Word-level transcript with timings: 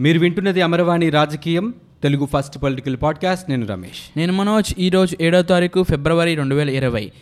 మీరు 0.00 0.18
వింటున్నది 0.18 0.62
అమరవాణి 0.62 1.10
రాజకీయం 1.10 1.74
తెలుగు 2.02 2.26
ఫస్ట్ 2.26 2.58
పొలిటికల్ 2.58 2.96
పాడ్కాస్ట్. 3.02 3.50
నేను 3.50 3.66
రమేష్. 3.66 4.18
నేను 4.18 4.32
మనోజ్. 4.32 4.74
ఈరోజు 4.78 5.16
ఏడో 5.20 5.42
తారీఖు 5.42 5.82
ఫిబ్రవరి 5.82 6.34
రెండు 6.34 6.54
వేల 6.54 6.70
ఇరవై. 6.70 7.12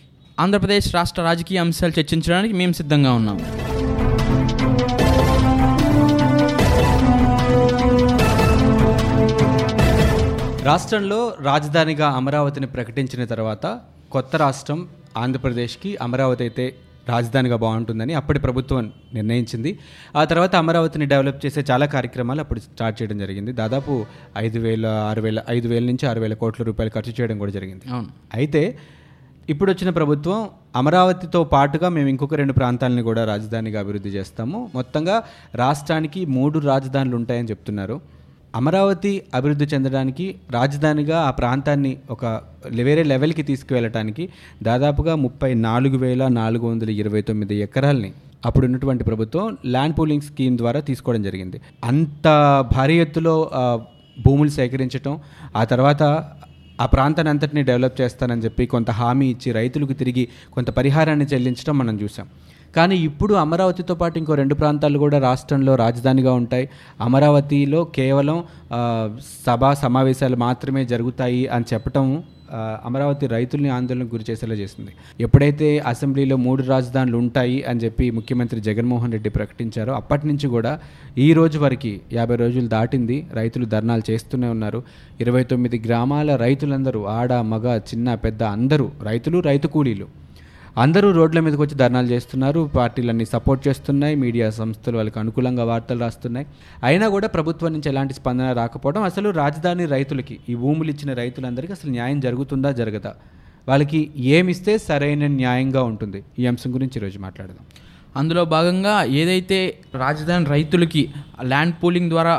ఆంధ్రప్రదేశ్ 0.40 0.94
రాష్ట్ర 0.94 1.22
రాజకీయ 1.22 1.58
అంశాలు 1.58 2.00
చర్చించడానికి 2.00 2.54
మేము 2.54 2.72
సిద్ధంగా 2.72 3.12
ఉన్నాం. 3.12 3.38
రాష్ట్రంలో 10.64 11.34
రాజధానిగా 11.42 12.08
అమరావతిని 12.08 12.66
ప్రకటించిన 12.66 13.24
తర్వాత 13.24 13.80
కొత్త 14.12 14.36
రాష్ట్రం 14.36 14.88
ఆంధ్రప్రదేశ్కి 15.16 15.96
అమరావతి 15.96 16.42
అయితే 16.42 16.74
రాజధానిగా 17.08 17.56
బాగుంటుందని 17.56 18.14
అప్పటి 18.14 18.38
ప్రభుత్వం 18.38 18.92
నిర్ణయించింది. 19.14 19.78
ఆ 20.16 20.24
తర్వాత 20.24 20.56
అమరావతిని 20.56 21.06
డెవలప్ 21.06 21.46
చేసే 21.46 21.64
చాలా 21.70 21.86
కార్యక్రమాలు 21.86 22.40
అప్పుడు 22.40 22.60
స్టార్ట్ 22.60 23.02
చేయడం 23.02 23.18
జరిగింది. 23.18 23.52
దాదాపు 23.52 24.06
ఐదు 24.36 24.58
వేల 24.58 24.86
ఆరు 24.86 25.20
వేల 25.20 25.42
ఐదు 25.48 25.68
వేల 25.68 25.84
నుంచి 25.84 26.06
ఆరు 26.06 26.20
వేల 26.20 26.34
కోట్ల 26.34 26.64
రూపాయలు 26.64 26.90
ఖర్చు 26.90 27.14
చేయడం 27.20 27.38
కూడా 27.38 27.52
జరిగింది. 27.52 27.84
అయితే 28.34 28.78
ఇప్పుడు 29.50 29.72
వచ్చిన 29.72 29.90
ప్రభుత్వం 29.90 30.48
అమరావతితో 30.76 31.44
పాటుగా 31.44 31.88
మేము 31.88 32.08
ఇంకొక 32.08 32.34
రెండు 32.34 32.52
ప్రాంతాలని 32.52 33.02
కూడా 33.02 33.24
రాజధానిగా 33.24 33.80
అభివృద్ధి 33.80 34.08
చేస్తాము. 34.08 34.70
మొత్తంగా 34.74 35.22
రాష్ట్రానికి 35.54 36.26
మూడు 36.26 36.58
రాజధానులు 36.58 37.16
ఉంటాయని 37.16 37.48
చెప్తున్నారు. 37.48 38.00
అమరావతి 38.58 39.12
అభివృద్ధి 39.34 39.66
చెందడానికి 39.72 40.26
రాజధానిగా 40.50 41.16
ఆ 41.28 41.30
ప్రాంతాన్ని 41.30 41.92
ఒక 42.10 42.24
వేరే 42.88 43.02
లెవెల్కి 43.12 43.42
తీసుకువెళ్ళటానికి 43.42 44.24
దాదాపుగా 44.68 45.14
ముప్పై 45.24 45.50
నాలుగు 45.66 45.96
వేల 46.04 46.22
నాలుగు 46.38 46.64
వందల 46.70 46.90
ఇరవై 47.02 47.22
తొమ్మిది 47.30 47.54
ఎకరాల్ని 47.66 48.10
అప్పుడు 48.46 48.64
ఉన్నటువంటి 48.66 49.04
ప్రభుత్వం 49.04 49.46
ల్యాండ్ 49.66 49.96
పూలింగ్ 49.98 50.26
స్కీమ్ 50.28 50.56
ద్వారా 50.62 50.80
తీసుకోవడం 50.80 51.22
జరిగింది. 51.22 51.58
అంత 51.84 52.26
భారీ 52.74 52.96
ఎత్తులో 53.04 53.34
భూములు 54.18 54.52
సేకరించటం 54.58 55.14
ఆ 55.56 55.64
తర్వాత 55.64 56.02
ఆ 56.80 56.86
ప్రాంతాన్ని 56.94 57.30
అంతటిని 57.30 57.62
డెవలప్ 57.70 58.00
చేస్తానని 58.00 58.44
చెప్పి 58.46 58.64
కొంత 58.74 58.90
హామీ 59.00 59.26
ఇచ్చి 59.34 59.50
రైతులకు 59.52 59.94
తిరిగి 60.00 60.24
కొంత 60.54 60.70
పరిహారాన్ని 60.78 61.26
చెల్లించడం 61.32 61.74
మనం 61.78 61.96
చూసాం. 62.02 62.26
కానీ 62.76 62.96
ఇప్పుడు 63.08 63.34
అమరావతితో 63.34 63.94
పాటు 63.94 64.18
ఇంకో 64.18 64.34
రెండు 64.34 64.54
ప్రాంతాలు 64.54 64.98
కూడా 64.98 65.18
రాష్ట్రంలో 65.18 65.74
రాజధానిగా 65.74 66.32
ఉంటాయి. 66.32 66.68
అమరావతిలో 67.00 67.84
కేవలం 67.98 68.38
సభా 69.46 69.74
సమావేశాలు 69.74 70.36
మాత్రమే 70.36 70.84
జరుగుతాయి 70.84 71.46
అని 71.46 71.64
చెప్పటం 71.74 72.22
అమరావతి 72.88 73.26
రైతుల్ని 73.26 73.70
ఆందోళనకు 73.76 74.10
గురి 74.14 74.24
చేసేలా 74.30 74.54
చేసింది. 74.54 74.92
ఎప్పుడైతే 75.20 75.78
అసెంబ్లీలో 75.78 76.36
మూడు 76.36 76.62
రాజధానులు 76.62 77.16
ఉంటాయి 77.16 77.64
అని 77.70 77.80
చెప్పి 77.84 78.10
ముఖ్యమంత్రి 78.10 78.60
జగన్మోహన్ 78.60 79.12
రెడ్డి 79.12 79.30
ప్రకటించారో 79.30 79.92
అప్పటి 79.92 80.26
నుంచి 80.26 80.48
కూడా 80.48 80.78
ఈ 81.18 81.32
రోజు 81.32 81.58
వరకు 81.58 81.92
యాభై 82.12 82.36
రోజులు 82.36 82.68
దాటింది. 82.68 83.26
రైతులు 83.32 83.64
ధర్నాలు 83.64 84.10
చేస్తూనే 84.10 84.48
ఉన్నారు. 84.48 84.82
ఇరవై 85.20 85.44
తొమ్మిది 85.44 85.82
గ్రామాల 85.86 86.36
రైతులందరూ 86.36 87.04
ఆడ 87.04 87.32
మగ 87.32 87.76
చిన్న 87.76 88.14
పెద్ద 88.14 88.42
అందరూ 88.42 88.90
రైతులు 89.02 89.40
రైతు 89.40 89.66
కూలీలు. 89.66 90.25
అందరూ 90.82 91.08
రోడ్ల 91.10 91.40
మీదకి 91.40 91.60
వచ్చి 91.62 91.76
ధర్నాలు 91.80 92.06
చేస్తున్నారు. 92.06 92.70
పార్టీలన్నీ 92.76 93.24
సపోర్ట్ 93.24 93.68
చేస్తున్నాయి. 93.68 94.14
మీడియా 94.16 94.50
సంస్థలు 94.50 94.96
వాళ్ళకి 94.96 95.18
అనుకూలంగా 95.22 95.64
వార్తలు 95.70 96.00
రాస్తున్నాయి. 96.00 96.46
అయినా 96.88 97.08
కూడా 97.14 97.28
ప్రభుత్వం 97.36 97.72
నుంచి 97.72 97.88
ఎలాంటి 97.92 98.14
స్పందన 98.14 98.52
రాకపోవడం 98.52 99.02
అసలు 99.02 99.30
రాజధాని 99.30 99.86
రైతులకి 99.86 100.38
ఈ 100.48 100.54
భూములు 100.54 100.90
ఇచ్చిన 100.94 101.12
రైతులందరికీ 101.22 101.72
అసలు 101.72 101.90
న్యాయం 101.90 102.20
జరుగుతుందా 102.26 102.72
జరగదా? 102.72 103.12
వాళ్ళకి 103.68 104.00
ఏమిస్తే 104.36 104.78
సరైన 104.88 105.26
న్యాయంగా 105.40 105.82
ఉంటుంది? 105.82 106.24
ఈ 106.38 106.46
అంశం 106.46 106.74
గురించి 106.74 106.98
ఈరోజు 107.00 107.18
మాట్లాడదాం. 107.18 107.64
అందులో 108.16 108.44
భాగంగా 108.56 108.94
ఏదైతే 109.20 109.58
రాజధాని 109.94 110.46
రైతులకి 110.56 111.02
ల్యాండ్ 111.44 111.74
పూలింగ్ 111.82 112.10
ద్వారా 112.10 112.34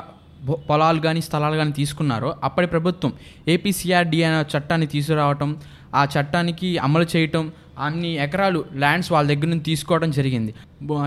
పొలాలు 0.69 0.99
కానీ 0.99 1.21
స్థలాలు 1.21 1.55
కానీ 1.55 1.71
తీసుకున్నారో 1.71 2.35
అప్పటి 2.43 2.67
ప్రభుత్వం 2.67 3.11
ఏపీసీఆర్డి 3.47 4.19
అనే 4.23 4.57
చట్టాన్ని 4.57 4.87
తీసుకురావటం 4.87 5.49
ఆ 5.95 6.03
చట్టానికి 6.13 6.69
అమలు 6.77 7.05
చేయటం 7.15 7.43
అన్ని 7.85 8.11
ఎకరాలు 8.25 8.59
ల్యాండ్స్ 8.83 9.11
వాళ్ళ 9.11 9.27
దగ్గర 9.33 9.49
నుంచి 9.49 9.65
తీసుకోవడం 9.71 10.11
జరిగింది. 10.11 10.51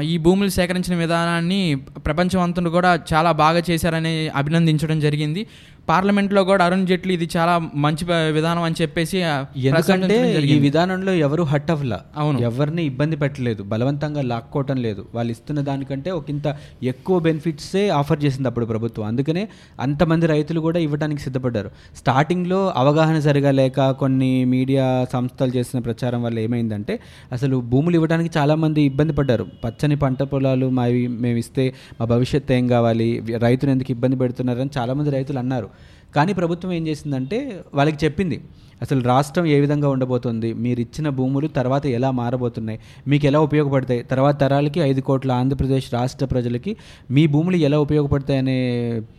ఈ 0.03 0.19
భూములు 0.19 0.49
సేకరించిన 0.49 0.99
విధానాన్ని 0.99 1.75
ప్రపంచం 2.07 2.41
అంతా 2.41 2.63
కూడా 2.63 3.01
చాలా 3.15 3.33
బాగా 3.33 3.63
చేశారని 3.71 4.29
అభినందించడం 4.29 5.01
జరిగింది. 5.01 5.47
పార్లమెంట్లో 5.89 6.45
కూడా 6.45 6.65
అరుణ్ 6.65 6.87
జైట్లీ 6.87 7.15
ఇది 7.15 7.29
చాలా 7.37 7.71
మంచి 7.75 8.33
విధానం 8.33 8.63
అని 8.63 8.75
చెప్పేసి 8.83 9.19
ఎందుకంటే 9.19 10.41
ఈ. 10.43 10.59
విధానంలో 10.59 11.13
ఎవరు 11.13 11.43
హట్ 11.43 11.71
అవ్వలా. 11.71 12.01
అవును. 12.17 12.39
ఎవరిని 12.39 12.85
ఇబ్బంది 12.85 13.17
పెట్టలేదు. 13.17 13.63
బలవంతంగా 13.63 14.23
లాక్కోవటం 14.23 14.77
లేదు. 14.77 15.07
వాళ్ళు 15.15 15.31
ఇస్తున్న 15.31 15.61
దానికంటే 15.61 16.11
ఒక 16.11 16.31
ఇంత 16.31 16.57
ఎక్కువ 16.83 17.19
బెనిఫిట్సే 17.19 17.89
ఆఫర్ 17.89 18.25
చేసింది 18.25 18.49
అప్పుడు 18.49 18.67
ప్రభుత్వం. 18.67 19.07
అందుకనే 19.07 19.49
అంతమంది 19.81 20.27
రైతులు 20.27 20.61
కూడా 20.61 20.79
ఇవ్వడానికి 20.79 21.21
సిద్ధపడ్డారు. 21.21 21.71
స్టార్టింగ్లో 21.97 22.73
అవగాహన 22.77 23.21
సరిగా 23.21 23.51
లేక 23.51 23.91
కొన్ని 23.91 24.45
మీడియా 24.45 25.07
సంస్థలు 25.13 25.53
చేసిన 25.57 25.79
ప్రచారం 25.79 26.23
వల్ల 26.23 26.39
ఏమైందంటే 26.39 27.01
అసలు 27.33 27.61
భూములు 27.61 27.95
ఇవ్వడానికి 27.95 28.39
చాలామంది 28.39 28.83
ఇబ్బంది 28.83 29.13
పడ్డారు. 29.13 29.47
పచ్చని 29.65 29.97
పంట 29.97 30.23
పొలాలు 30.23 30.69
మావి 30.71 31.07
మేము 31.07 31.39
ఇస్తే 31.39 31.75
మా 32.01 32.07
భవిష్యత్తు 32.07 32.53
ఏం 32.53 32.67
కావాలి? 32.69 33.23
రైతులు 33.39 33.71
ఎందుకు 33.71 33.91
ఇబ్బంది 33.91 34.17
పెడుతున్నారని 34.17 34.71
చాలామంది 34.79 35.11
రైతులు 35.11 35.39
అన్నారు. 35.39 35.71
కానీ 36.17 36.33
ప్రభుత్వం 36.33 36.73
ఏం 36.73 36.87
చేసిందంటే 36.89 37.61
వాళ్ళకి 37.75 37.99
చెప్పింది 38.05 38.41
అసలు 38.83 39.01
రాష్ట్రం 39.03 39.47
ఏ 39.47 39.61
విధంగా 39.61 39.89
ఉండబోతుంది? 39.89 40.53
మీరు 40.53 40.81
ఇచ్చిన 40.81 41.09
భూములు 41.09 41.49
తర్వాత 41.49 41.87
ఎలా 41.87 42.11
మారబోతున్నాయి? 42.11 42.79
మీకు 43.09 43.27
ఎలా 43.27 43.41
ఉపయోగపడతాయి? 43.41 44.03
తర్వాత 44.03 44.41
తరాలకి 44.41 44.81
ఐదు 44.81 45.01
కోట్ల 45.01 45.33
ఆంధ్రప్రదేశ్ 45.33 45.95
రాష్ట్ర 45.95 46.27
ప్రజలకి 46.27 46.77
మీ 47.11 47.27
భూములు 47.27 47.57
ఎలా 47.57 47.81
ఉపయోగపడతాయి 47.81 48.39
అనే 48.39 48.57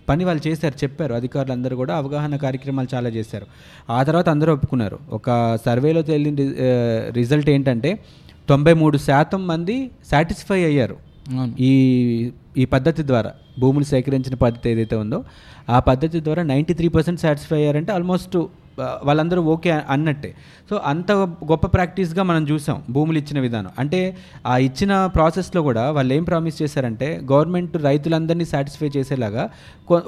పని 0.09 0.25
వాళ్ళు 0.25 0.47
చేశారు 0.47 0.73
చెప్పారు. 0.83 1.13
అధికారులు 1.13 1.53
అందరూ 1.53 1.75
కూడా 1.75 1.95
అవగాహన 1.95 2.35
కార్యక్రమాలు 2.35 2.95
చాలా 2.95 3.09
చేశారు. 3.09 3.45
ఆ 3.89 4.03
తర్వాత 4.03 4.29
అందరూ 4.29 4.53
ఒప్పుకున్నారు. 4.53 4.99
ఒక 5.11 5.57
సర్వేలో 5.65 6.01
తేలిన 6.01 6.35
రిజల్ట్ 7.11 7.49
ఏంటంటే 7.49 7.99
తొంభై 8.49 8.73
మూడు 8.73 8.97
శాతం 8.97 9.47
మంది 9.47 9.91
సాటిస్ఫై 10.11 10.63
అయ్యారు. 10.63 10.95
ఈ 11.59 12.31
ఈ 12.57 12.65
పద్ధతి 12.65 13.07
ద్వారా 13.07 13.31
భూములు 13.59 13.83
సేకరించిన 13.83 14.35
పద్ధతి 14.35 14.69
ఏదైతే 14.69 14.95
ఉందో 14.95 15.23
ఆ 15.69 15.79
పద్ధతి 15.79 16.23
ద్వారా 16.23 16.43
నైంటీ 16.43 16.73
త్రీ 16.73 16.87
పర్సెంట్ 16.87 17.21
సాటిస్ఫై 17.21 17.57
అయ్యారంటే 17.57 17.91
ఆల్మోస్ట్ 17.91 18.37
వాళ్ళందరూ 19.07 19.41
ఓకే 19.53 19.71
అన్నట్టే. 19.95 20.31
సో 20.69 20.75
అంత 20.91 21.11
గొప్ప 21.51 21.65
ప్రాక్టీస్గా 21.75 22.23
మనం 22.23 22.43
చూసాం 22.51 22.77
భూములు 22.95 23.17
ఇచ్చిన 23.17 23.39
విధానం. 23.39 23.71
అంటే 23.79 23.99
ఆ 24.51 24.57
ఇచ్చిన 24.67 24.91
ప్రాసెస్లో 25.15 25.61
కూడా 25.61 25.83
వాళ్ళు 25.97 26.13
ఏం 26.17 26.23
ప్రామిస్ 26.23 26.61
చేశారంటే 26.61 27.07
గవర్నమెంట్ 27.31 27.75
రైతులందరినీ 27.87 28.45
సాటిస్ఫై 28.53 28.89
చేసేలాగా 28.97 29.43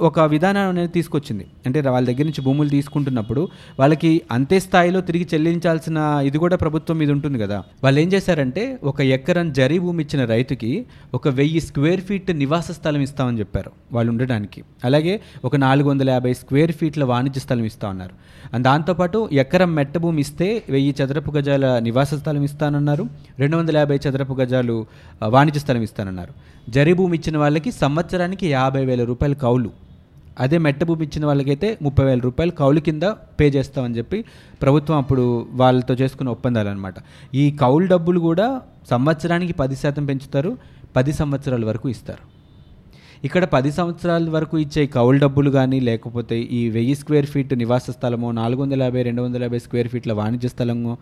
ఒక 0.08 0.20
విధానం 0.34 0.68
అనేది 0.68 0.92
తీసుకొచ్చింది. 0.98 1.46
అంటే 1.66 1.78
వాళ్ళ 1.94 2.04
దగ్గర 2.10 2.24
నుంచి 2.30 2.42
భూములు 2.46 2.70
తీసుకుంటున్నప్పుడు 2.76 3.42
వాళ్ళకి 3.80 4.12
అంతే 4.36 4.58
స్థాయిలో 4.66 5.00
తిరిగి 5.08 5.26
చెల్లించాల్సిన 5.34 5.98
ఇది 6.28 6.38
కూడా 6.44 6.56
ప్రభుత్వం 6.64 6.98
మీద 7.02 7.10
ఉంటుంది 7.16 7.38
కదా. 7.44 7.58
వాళ్ళు 7.84 8.00
ఏం 8.04 8.08
చేశారంటే 8.14 8.64
ఒక 8.92 9.00
ఎకరం 9.16 9.46
జరీ 9.60 9.78
భూమి 9.84 10.02
ఇచ్చిన 10.04 10.24
రైతుకి 10.34 10.72
ఒక 11.14 11.28
వెయ్యి 11.40 11.60
స్క్వేర్ 11.68 12.02
ఫీట్ 12.08 12.30
నివాస 12.42 12.70
స్థలం 12.78 13.02
ఇస్తామని 13.08 13.40
చెప్పారు 13.42 13.72
వాళ్ళు 13.92 14.10
ఉండడానికి 14.12 14.60
అలాగే 14.88 15.14
ఒక 15.44 15.56
నాలుగు 15.64 15.88
వందల 15.90 16.08
యాభై 16.16 16.32
స్క్వేర్ 16.40 16.72
ఫీట్ల 16.80 17.04
వాణిజ్య 17.04 17.40
స్థలం 17.44 17.64
ఇస్తా 17.70 17.86
ఉన్నారు 17.88 18.14
దాంతోపాటు 18.66 19.18
ఎకరం 19.42 19.70
మెట్ట 19.76 19.94
భూమి 20.02 20.20
ఇస్తే 20.24 20.48
వెయ్యి 20.74 20.92
చదరపు 20.98 21.30
గజాల 21.36 21.66
నివాస 21.86 22.10
స్థలం 22.20 22.42
ఇస్తానన్నారు. 22.48 23.04
రెండు 23.42 23.56
వందల 23.56 23.76
యాభై 23.82 23.96
చదరపు 24.04 24.34
గజాలు 24.40 24.76
వాణిజ్య 25.34 25.60
స్థలం 25.62 25.82
ఇస్తానన్నారు. 25.86 26.32
జరీ 26.76 26.92
భూమి 27.00 27.16
ఇచ్చిన 27.18 27.36
వాళ్ళకి 27.42 27.70
సంవత్సరానికి 27.82 28.46
యాభై 28.56 28.84
వేల 28.90 29.04
రూపాయలు 29.10 29.36
కౌలు. 29.46 29.70
అదే 30.44 30.58
మెట్ట 30.66 30.84
భూమి 30.90 31.02
ఇచ్చిన 31.06 31.24
వాళ్ళకైతే 31.30 31.68
ముప్పై 31.86 32.04
వేల 32.04 32.20
రూపాయలు 32.28 32.52
కౌలు 32.60 32.80
కింద 32.86 33.02
పే 33.40 33.48
చేస్తామని 33.56 33.96
చెప్పి 33.98 34.18
ప్రభుత్వం 34.62 34.96
అప్పుడు 35.02 35.24
వాళ్ళతో 35.62 35.94
చేసుకున్న 36.02 36.30
ఒప్పందాలు 36.36 36.70
అనమాట 36.74 36.94
ఈ 37.42 37.44
కౌలు 37.64 37.86
డబ్బులు 37.94 38.22
కూడా 38.28 38.46
సంవత్సరానికి 38.90 39.56
పది 39.62 39.76
శాతం 39.82 40.06
పెంచుతారు 40.06 40.52
పది 40.96 41.12
సంవత్సరాల 41.20 41.64
వరకు 41.64 41.88
ఇస్తారు. 41.94 42.24
ఇక్కడ 43.24 43.44
పది 43.44 43.72
సంవత్సరాల 43.72 44.30
వరకు 44.30 44.58
ఇచ్చే 44.58 44.86
కౌలు 44.86 45.18
డబ్బులు 45.18 45.50
కానీ 45.50 45.80
లేకపోతే 45.80 46.40
ఈ 46.40 46.68
వెయ్యి 46.68 46.94
స్క్వేర్ 46.94 47.26
ఫీట్ 47.26 47.58
నివాస 47.58 47.90
స్థలము 47.90 48.30
నాలుగు 48.30 48.62
వందల 48.62 48.82
యాభై 48.82 49.02
రెండు 49.02 49.22
వందల 49.22 49.42
యాభై 49.42 49.58
స్క్వేర్ 49.58 49.88
ఫీట్ల 49.88 50.12
వాణిజ్య 50.12 50.48
స్థలము 50.48 50.98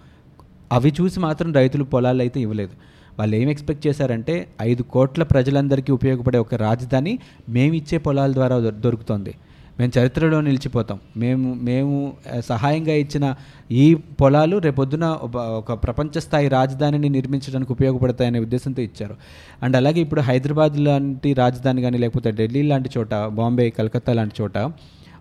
అవి 0.73 0.95
చూసి 1.01 1.21
మాత్రం 1.21 1.53
రైతులు 1.53 1.85
పొలాలు 1.85 2.23
అయితే 2.23 2.41
ఇవ్వలేదు. 2.41 2.71
వాళ్ళు 3.19 3.37
ఏం 3.37 3.51
ఎక్స్పెక్ట్ 3.51 3.87
చేశారంటే 3.87 4.49
ఐదు 4.63 4.83
కోట్ల 4.83 5.23
ప్రజలందరికీ 5.23 5.93
ఉపయోగపడే 5.93 6.39
ఒక 6.39 6.55
రాజధాని 6.55 7.19
మేము 7.49 7.75
ఇచ్చే 7.75 7.99
పొలాల 7.99 8.33
ద్వారా 8.33 8.59
దొ- 8.59 8.81
దొరుకుతుంది. 8.81 9.35
మేము 9.83 10.01
చరిత్రలో 10.01 10.41
నిలిచిపోతాం. 10.41 11.01
మేము 11.17 11.55
మేము 11.55 12.13
సహాయంగా 12.41 12.95
ఇచ్చిన 12.95 13.35
ఈ 13.71 13.95
పొలాలు 13.95 14.57
రేపొద్దున 14.57 15.05
ఒక- 15.05 15.41
ఒక 15.41 15.73
ప్రపంచ 15.73 16.21
స్థాయి 16.21 16.49
రాజధానిని 16.49 17.09
నిర్మించడానికి 17.09 17.73
ఉపయోగపడతాయనే 17.73 18.39
ఉద్దేశంతో 18.39 18.83
ఇచ్చారు. 18.83 19.17
అండ్ 19.63 19.77
అలాగే 19.77 20.01
ఇప్పుడు 20.01 20.21
హైదరాబాద్ 20.21 20.79
లాంటి 20.79 21.35
రాజధాని 21.35 21.83
కానీ 21.83 21.99
లేకపోతే 21.99 22.31
ఢిల్లీ 22.31 22.63
లాంటి 22.63 22.91
చోట 22.99 23.15
బాంబే 23.15 23.71
కలకత్తా 23.71 24.13
లాంటి 24.13 24.43
చోట 24.43 24.59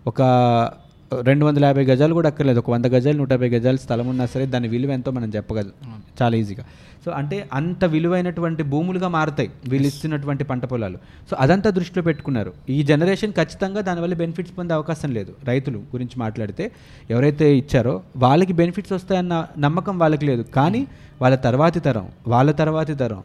ఒక 0.07 0.21
రెండు 1.13 1.45
వందల 1.45 1.65
యాభై 1.65 1.83
గజాలు 1.85 2.13
కూడా 2.13 2.29
అక్కర్లేదు. 2.29 2.59
ఒక 2.59 2.69
వంద 2.69 2.85
గజాలు 2.85 3.17
నూట 3.17 3.31
యాభై 3.31 3.49
గజాలు 3.49 3.77
స్థలం 3.77 4.07
ఉన్నా 4.07 4.25
సరే 4.25 4.45
దాని 4.45 4.67
విలువ 4.67 4.91
ఎంతో 4.91 5.11
మనం 5.11 5.29
చెప్పగలం. 5.29 5.71
చాలా 6.21 6.35
ఈజీగా. 6.37 6.63
సో 7.05 7.11
అంటే 7.11 7.49
అంత 7.53 7.85
విలువైనటువంటి 7.85 8.63
భూములుగా 8.63 9.07
మారుతాయి 9.07 9.49
వీళ్ళు 9.67 9.87
ఇస్తున్నటువంటి 9.87 10.43
పంట 10.43 10.65
పొలాలు. 10.65 10.97
సో 11.31 11.37
అదంతా 11.39 11.69
దృష్టిలో 11.69 12.03
పెట్టుకున్నారు. 12.03 12.53
ఈ 12.69 12.83
జనరేషన్ 12.83 13.33
ఖచ్చితంగా 13.33 13.81
దానివల్ల 13.81 14.13
బెనిఫిట్స్ 14.13 14.53
పొందే 14.57 14.73
అవకాశం 14.73 15.11
లేదు. 15.13 15.33
రైతులు 15.43 15.77
గురించి 15.77 16.17
మాట్లాడితే 16.17 16.71
ఎవరైతే 17.09 17.55
ఇచ్చారో 17.55 18.01
వాళ్ళకి 18.17 18.53
బెనిఫిట్స్ 18.53 18.93
వస్తాయన్న 18.93 19.45
నమ్మకం 19.57 19.99
వాళ్ళకి 19.99 20.25
లేదు. 20.25 20.41
కానీ 20.41 20.87
వాళ్ళ 21.21 21.35
తర్వాతి 21.35 21.79
తరం 21.79 22.07
వాళ్ళ 22.27 22.51
తర్వాతి 22.51 22.95
తరం 22.95 23.23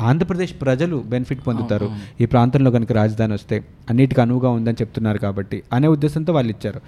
ఆంధ్రప్రదేశ్ 0.00 0.54
ప్రజలు 0.62 0.96
బెనిఫిట్ 1.06 1.46
పొందుతారు. 1.46 1.90
ఈ 2.20 2.26
ప్రాంతంలో 2.26 2.70
కనుక 2.70 2.92
రాజధాని 2.92 3.32
వస్తే 3.32 3.64
అన్నిటికీ 3.90 4.20
అనువుగా 4.20 4.50
ఉందని 4.50 4.80
చెప్తున్నారు 4.80 5.18
కాబట్టి 5.18 5.62
అనే 5.72 5.86
ఉద్దేశంతో 5.86 6.32
వాళ్ళు 6.32 6.50
ఇచ్చారు. 6.50 6.80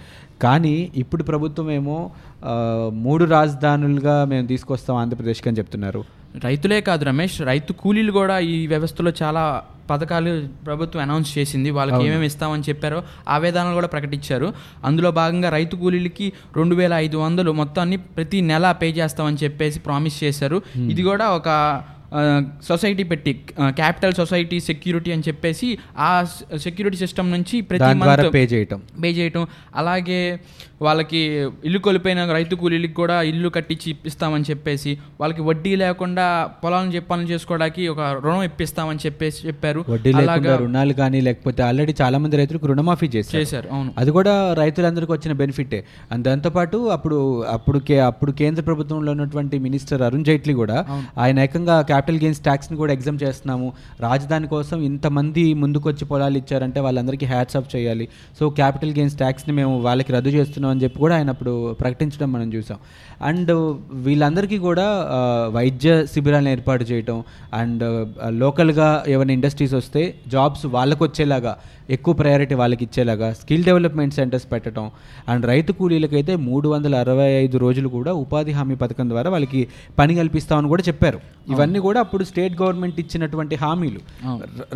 కానీ 0.43 0.91
ఇప్పుడు 0.97 1.23
ప్రభుత్వం 1.23 1.71
ఏమో 1.71 2.11
మూడు 2.91 3.25
రాజధానులుగా 3.25 4.25
మేము 4.25 4.47
తీసుకొస్తాం 4.47 4.97
ఆంధ్రప్రదేశ్కి 4.97 5.49
అని 5.49 5.59
చెప్తున్నారు. 5.59 6.05
రైతులే 6.45 6.81
కాదు 6.81 7.05
రమేష్ 7.05 7.43
రైతు 7.43 7.73
కూలీలు 7.73 8.13
కూడా 8.13 8.39
ఈ 8.39 8.67
వ్యవస్థలో 8.67 9.13
చాలా 9.23 9.63
పథకాలు 9.91 10.49
ప్రభుత్వం 10.67 11.03
అనౌన్స్ 11.03 11.39
చేసింది. 11.39 11.71
వాళ్ళకి 11.71 12.07
ఏమేమి 12.07 12.27
ఇస్తామని 12.27 12.63
చెప్పారో 12.69 13.03
ఆ 13.29 13.39
విధానాలు 13.39 13.75
కూడా 13.75 13.87
ప్రకటించారు. 13.87 14.53
అందులో 14.85 15.11
భాగంగా 15.11 15.49
రైతు 15.49 15.77
కూలీలకి 15.77 16.33
రెండు 16.57 16.75
వేల 16.75 16.93
ఐదు 16.93 17.17
వందలు 17.17 17.53
మొత్తాన్ని 17.53 17.97
ప్రతి 17.97 18.41
నెల 18.41 18.73
పే 18.73 18.91
చేస్తామని 18.91 19.37
చెప్పేసి 19.45 19.81
ప్రామిస్ 19.81 20.25
చేశారు. 20.25 20.63
ఇది 20.77 21.03
కూడా 21.03 21.29
ఒక 21.29 21.49
సొసైటీ 22.63 23.03
పెట్టి 23.03 23.33
క్యాపిటల్ 23.69 24.15
సొసైటీ 24.15 24.61
సెక్యూరిటీ 24.61 25.13
అని 25.13 25.23
చెప్పేసి 25.29 25.79
ఆ 25.99 26.25
సెక్యూరిటీ 26.57 26.97
సిస్టమ్ 26.97 27.31
నుంచి 27.31 27.61
ప్రతి 27.61 28.29
పే 28.31 28.45
చేయటం. 28.45 28.83
పే 29.03 29.09
చేయటం. 29.11 29.47
అలాగే 29.77 30.41
వాళ్ళకి 30.83 31.19
ఇల్లు 31.65 31.79
కోల్పోయిన 31.79 32.33
రైతు 32.33 32.55
కూలీలకు 32.55 32.93
కూడా 32.93 33.23
ఇల్లు 33.23 33.49
కట్టించి 33.49 33.91
ఇప్పిస్తామని 33.91 34.45
చెప్పేసి 34.51 34.99
వాళ్ళకి 35.21 35.43
వడ్డీ 35.43 35.77
లేకుండా 35.77 36.51
పొలాలను 36.65 36.93
చెప్పాలని 36.95 37.31
చేసుకోవడానికి 37.31 37.89
ఒక 37.89 38.01
రుణం 38.01 38.43
ఇప్పిస్తామని 38.43 38.99
చెప్పేసి 39.07 39.47
చెప్పారు. 39.47 39.85
వడ్డీ 39.89 40.13
లేకుండా 40.13 40.57
రుణాలు 40.57 40.93
కానీ 40.93 41.21
లేకపోతే 41.21 41.63
ఆల్రెడీ 41.63 41.95
చాలా 42.03 42.19
మంది 42.19 42.37
రైతులకు 42.37 42.67
రుణమాఫీ 42.67 43.07
చేశారు. 43.07 43.43
చేశారు 43.43 43.69
అవును. 43.73 43.95
అది 43.99 44.11
కూడా 44.11 44.55
రైతులందరికీ 44.55 45.13
వచ్చిన 45.13 45.33
బెనిఫిటే. 45.33 45.85
అండ్ 46.13 46.25
దాంతోపాటు 46.25 46.77
అప్పుడు 46.77 47.43
అప్పుడు 47.43 47.79
కే 47.79 48.01
అప్పుడు 48.01 48.33
కేంద్ర 48.33 48.63
ప్రభుత్వంలో 48.63 49.13
ఉన్నటువంటి 49.13 49.59
మినిస్టర్ 49.59 50.03
అరుణ్ 50.03 50.25
జైట్లీ 50.25 50.55
కూడా 50.55 50.87
ఆయన 51.19 51.39
ఏకంగా 51.39 51.83
క్యాపిటల్ 51.83 52.17
గెయిన్స్ 52.17 52.41
ట్యాక్స్ని 52.41 52.79
కూడా 52.79 52.93
ఎగ్జామ్ 52.93 53.19
చేస్తున్నాము. 53.23 53.73
రాజధాని 54.01 54.49
కోసం 54.49 54.81
ఇంతమంది 54.81 55.55
ముందుకొచ్చి 55.55 56.05
పొలాలు 56.05 56.39
ఇచ్చారంటే 56.39 56.81
వాళ్ళందరికీ 56.81 57.27
హ్యాట్స్ 57.27 57.57
ఆఫ్ 57.57 57.77
చేయాలి. 57.77 58.09
సో 58.41 58.51
క్యాపిటల్ 58.51 58.91
గెయిన్స్ 58.91 59.17
ట్యాక్స్ని 59.17 59.55
మేము 59.55 59.79
వాళ్ళకి 59.81 60.13
రద్దు 60.13 60.29
చేస్తున్నాం 60.29 60.66
అని 60.71 60.83
చెప్పి 60.85 60.99
కూడా 61.05 61.15
ఆయన 61.15 61.29
అప్పుడు 61.35 61.55
ప్రకటించడం 61.81 62.29
మనం 62.33 62.49
చూసాం. 62.55 62.79
అండ్ 63.29 63.53
వీళ్ళందరికీ 64.07 64.59
కూడా 64.69 64.87
వైద్య 65.57 65.91
శిబిరాలను 66.13 66.51
ఏర్పాటు 66.57 66.85
చేయటం 66.85 67.19
అండ్ 67.61 67.85
లోకల్గా 68.43 68.89
ఏమైనా 69.15 69.35
ఇండస్ట్రీస్ 69.39 69.75
వస్తే 69.81 70.03
జాబ్స్ 70.35 70.67
వాళ్ళకు 70.77 71.03
వచ్చేలాగా 71.05 71.55
ఎక్కువ 71.95 72.13
ప్రయారిటీ 72.15 72.55
వాళ్ళకి 72.61 72.83
ఇచ్చేలాగా 72.85 73.27
స్కిల్ 73.41 73.65
డెవలప్మెంట్ 73.65 74.15
సెంటర్స్ 74.15 74.47
పెట్టడం 74.53 74.87
అండ్ 75.33 75.45
రైతు 75.47 75.73
కూలీలకైతే 75.73 76.33
మూడు 76.47 76.69
వందల 76.69 76.95
అరవై 77.05 77.29
ఐదు 77.43 77.57
రోజులు 77.65 77.89
కూడా 77.89 78.13
ఉపాధి 78.23 78.53
హామీ 78.57 78.77
పథకం 78.83 79.07
ద్వారా 79.13 79.31
వాళ్ళకి 79.31 79.61
పని 79.99 80.15
కల్పిస్తామని 80.15 80.69
కూడా 80.73 80.85
చెప్పారు. 80.89 81.21
ఇవన్నీ 81.53 81.81
కూడా 81.87 81.99
అప్పుడు 82.01 82.25
స్టేట్ 82.25 82.55
గవర్నమెంట్ 82.63 82.99
ఇచ్చినటువంటి 83.01 83.55
హామీలు 83.57 84.01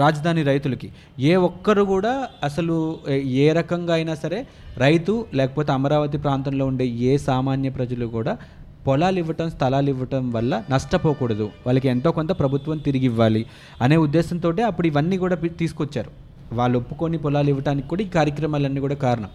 రాజధాని 0.03 0.43
రైతులకి. 0.51 0.91
ఏ 1.31 1.35
ఒక్కరు 1.49 1.85
కూడా 1.95 2.13
అసలు 2.49 2.77
ఏ 3.45 3.53
రకంగా 3.53 3.95
అయినా 3.95 4.15
సరే 4.15 4.41
రైతు 4.79 5.15
లేకపోతే 5.35 5.71
అమరావతి 5.81 6.19
ప్రాంతంలో 6.25 6.65
ఉండే 6.71 6.87
ఏ 7.11 7.13
సామాన్య 7.29 7.69
ప్రజలు 7.79 8.07
కూడా 8.17 8.35
పొలాలు 8.87 9.19
ఇవ్వటం 9.23 9.49
స్థలాలు 9.55 9.89
ఇవ్వటం 9.95 10.25
వల్ల 10.35 10.53
నష్టపోకూడదు. 10.73 11.47
వాళ్ళకి 11.67 11.89
ఎంతో 11.95 12.11
కొంత 12.19 12.33
ప్రభుత్వం 12.39 12.77
తిరిగి 12.87 13.07
ఇవ్వాలి 13.11 13.43
అనే 13.85 13.97
ఉద్దేశంతో 14.07 14.51
అప్పుడు 14.69 14.87
ఇవన్నీ 14.91 15.17
కూడా 15.25 15.37
తీసుకొచ్చారు. 15.63 16.11
వాళ్ళు 16.59 16.77
ఒప్పుకొని 16.81 17.19
పొలాలు 17.25 17.49
ఇవ్వడానికి 17.55 17.89
కూడా 17.93 18.03
ఈ 18.07 18.09
కార్యక్రమాలన్నీ 18.19 18.81
కూడా 18.87 18.97
కారణం. 19.07 19.31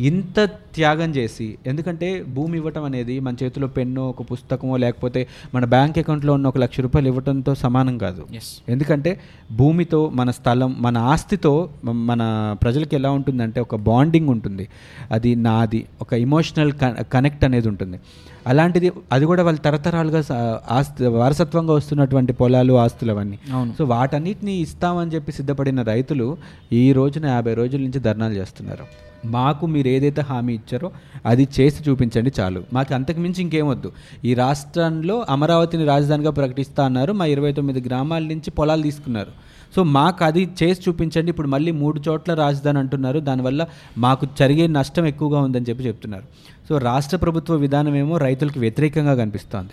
ఇంత 0.00 0.40
త్యాగం 0.40 1.10
చేసి 1.10 1.58
ఎందుకంటే 1.66 2.22
భూమి 2.22 2.56
ఇవ్వటం 2.56 2.84
అనేది 2.84 3.20
మన 3.20 3.34
చేతిలో 3.42 3.66
పెన్నో 3.66 4.08
ఒక 4.08 4.22
పుస్తకమో 4.32 4.76
లేకపోతే 4.76 5.26
మన 5.54 5.64
బ్యాంక్ 5.64 5.98
అకౌంట్లో 5.98 6.32
ఉన్న 6.32 6.46
ఒక 6.46 6.58
లక్ష 6.58 6.80
రూపాయలు 6.80 7.08
ఇవ్వటంతో 7.08 7.54
సమానం 7.54 7.98
కాదు. 7.98 8.26
ఎస్ 8.34 8.70
ఎందుకంటే 8.70 9.20
భూమితో 9.52 10.10
మన 10.14 10.30
స్థలం 10.30 10.76
మన 10.78 10.98
ఆస్తితో 10.98 11.68
మన 11.84 12.56
ప్రజలకు 12.62 12.94
ఎలా 12.94 13.10
ఉంటుందంటే 13.10 13.60
ఒక 13.60 13.76
బాండింగ్ 13.76 14.28
ఉంటుంది. 14.28 14.68
అది 15.10 15.34
నాది 15.34 15.86
ఒక 16.00 16.12
ఇమోషనల్ 16.12 16.72
కనెక్ట్ 17.12 17.44
అనేది 17.44 17.68
ఉంటుంది. 17.68 18.00
అలాంటిది 18.46 18.92
అది 19.12 19.24
కూడా 19.24 19.42
వాళ్ళు 19.42 19.60
తరతరాలుగా 19.60 20.22
ఆస్తి 20.70 21.06
వారసత్వంగా 21.06 21.72
వస్తున్నటువంటి 21.72 22.32
పొలాలు 22.32 22.72
ఆస్తులు 22.72 23.12
అవన్నీ. 23.12 23.38
అవును. 23.52 23.74
సో 23.78 23.84
వాటన్నిటిని 23.84 24.52
ఇస్తామని 24.52 25.10
చెప్పి 25.10 25.32
సిద్ధపడిన 25.32 25.82
రైతులు 25.82 26.36
ఈ 26.72 26.92
రోజున 26.92 27.26
యాభై 27.26 27.54
రోజుల 27.54 27.80
నుంచి 27.80 28.00
ధర్నాలు 28.00 28.34
చేస్తున్నారు. 28.34 28.84
మాకు 29.24 29.66
మీరు 29.66 29.88
ఏదైతే 29.88 30.22
హామీ 30.22 30.54
ఇచ్చారో 30.54 30.90
అది 31.26 31.48
చేసి 31.60 31.90
చూపించండి 31.90 32.32
చాలు. 32.40 32.64
మాకు 32.72 32.94
అంతకుమించి 32.94 33.42
ఇంకేమొద్దు 33.42 33.92
ఈ 34.24 34.34
రాష్ట్రంలో 34.34 35.26
అమరావతిని 35.30 35.84
రాజధానిగా 35.84 36.30
ప్రకటిస్తా 36.30 36.84
అన్నారు. 36.84 37.12
మా 37.12 37.24
ఇరవై 37.24 37.52
తొమ్మిది 37.52 37.88
గ్రామాల 37.88 38.22
నుంచి 38.22 38.50
పొలాలు 38.50 38.82
తీసుకున్నారు. 38.82 39.32
సో 39.76 39.82
మాకు 39.82 40.24
అది 40.24 40.48
చేసి 40.62 40.80
చూపించండి. 40.88 41.30
ఇప్పుడు 41.30 41.48
మళ్ళీ 41.48 41.70
మూడు 41.70 42.02
చోట్ల 42.08 42.34
రాజధాని 42.34 42.78
అంటున్నారు. 42.78 43.20
దానివల్ల 43.20 43.66
మాకు 43.98 44.26
జరిగే 44.38 44.66
నష్టం 44.66 45.06
ఎక్కువగా 45.06 45.40
ఉందని 45.40 45.64
చెప్పి 45.68 45.84
చెప్తున్నారు. 45.84 46.24
సో 46.68 46.78
రాష్ట్ర 46.78 47.16
ప్రభుత్వ 47.16 47.54
విధానం 47.54 47.96
ఏమో 47.96 48.18
రైతులకు 48.18 48.60
వ్యతిరేకంగా 48.60 49.14
కనిపిస్తోంది. 49.14 49.70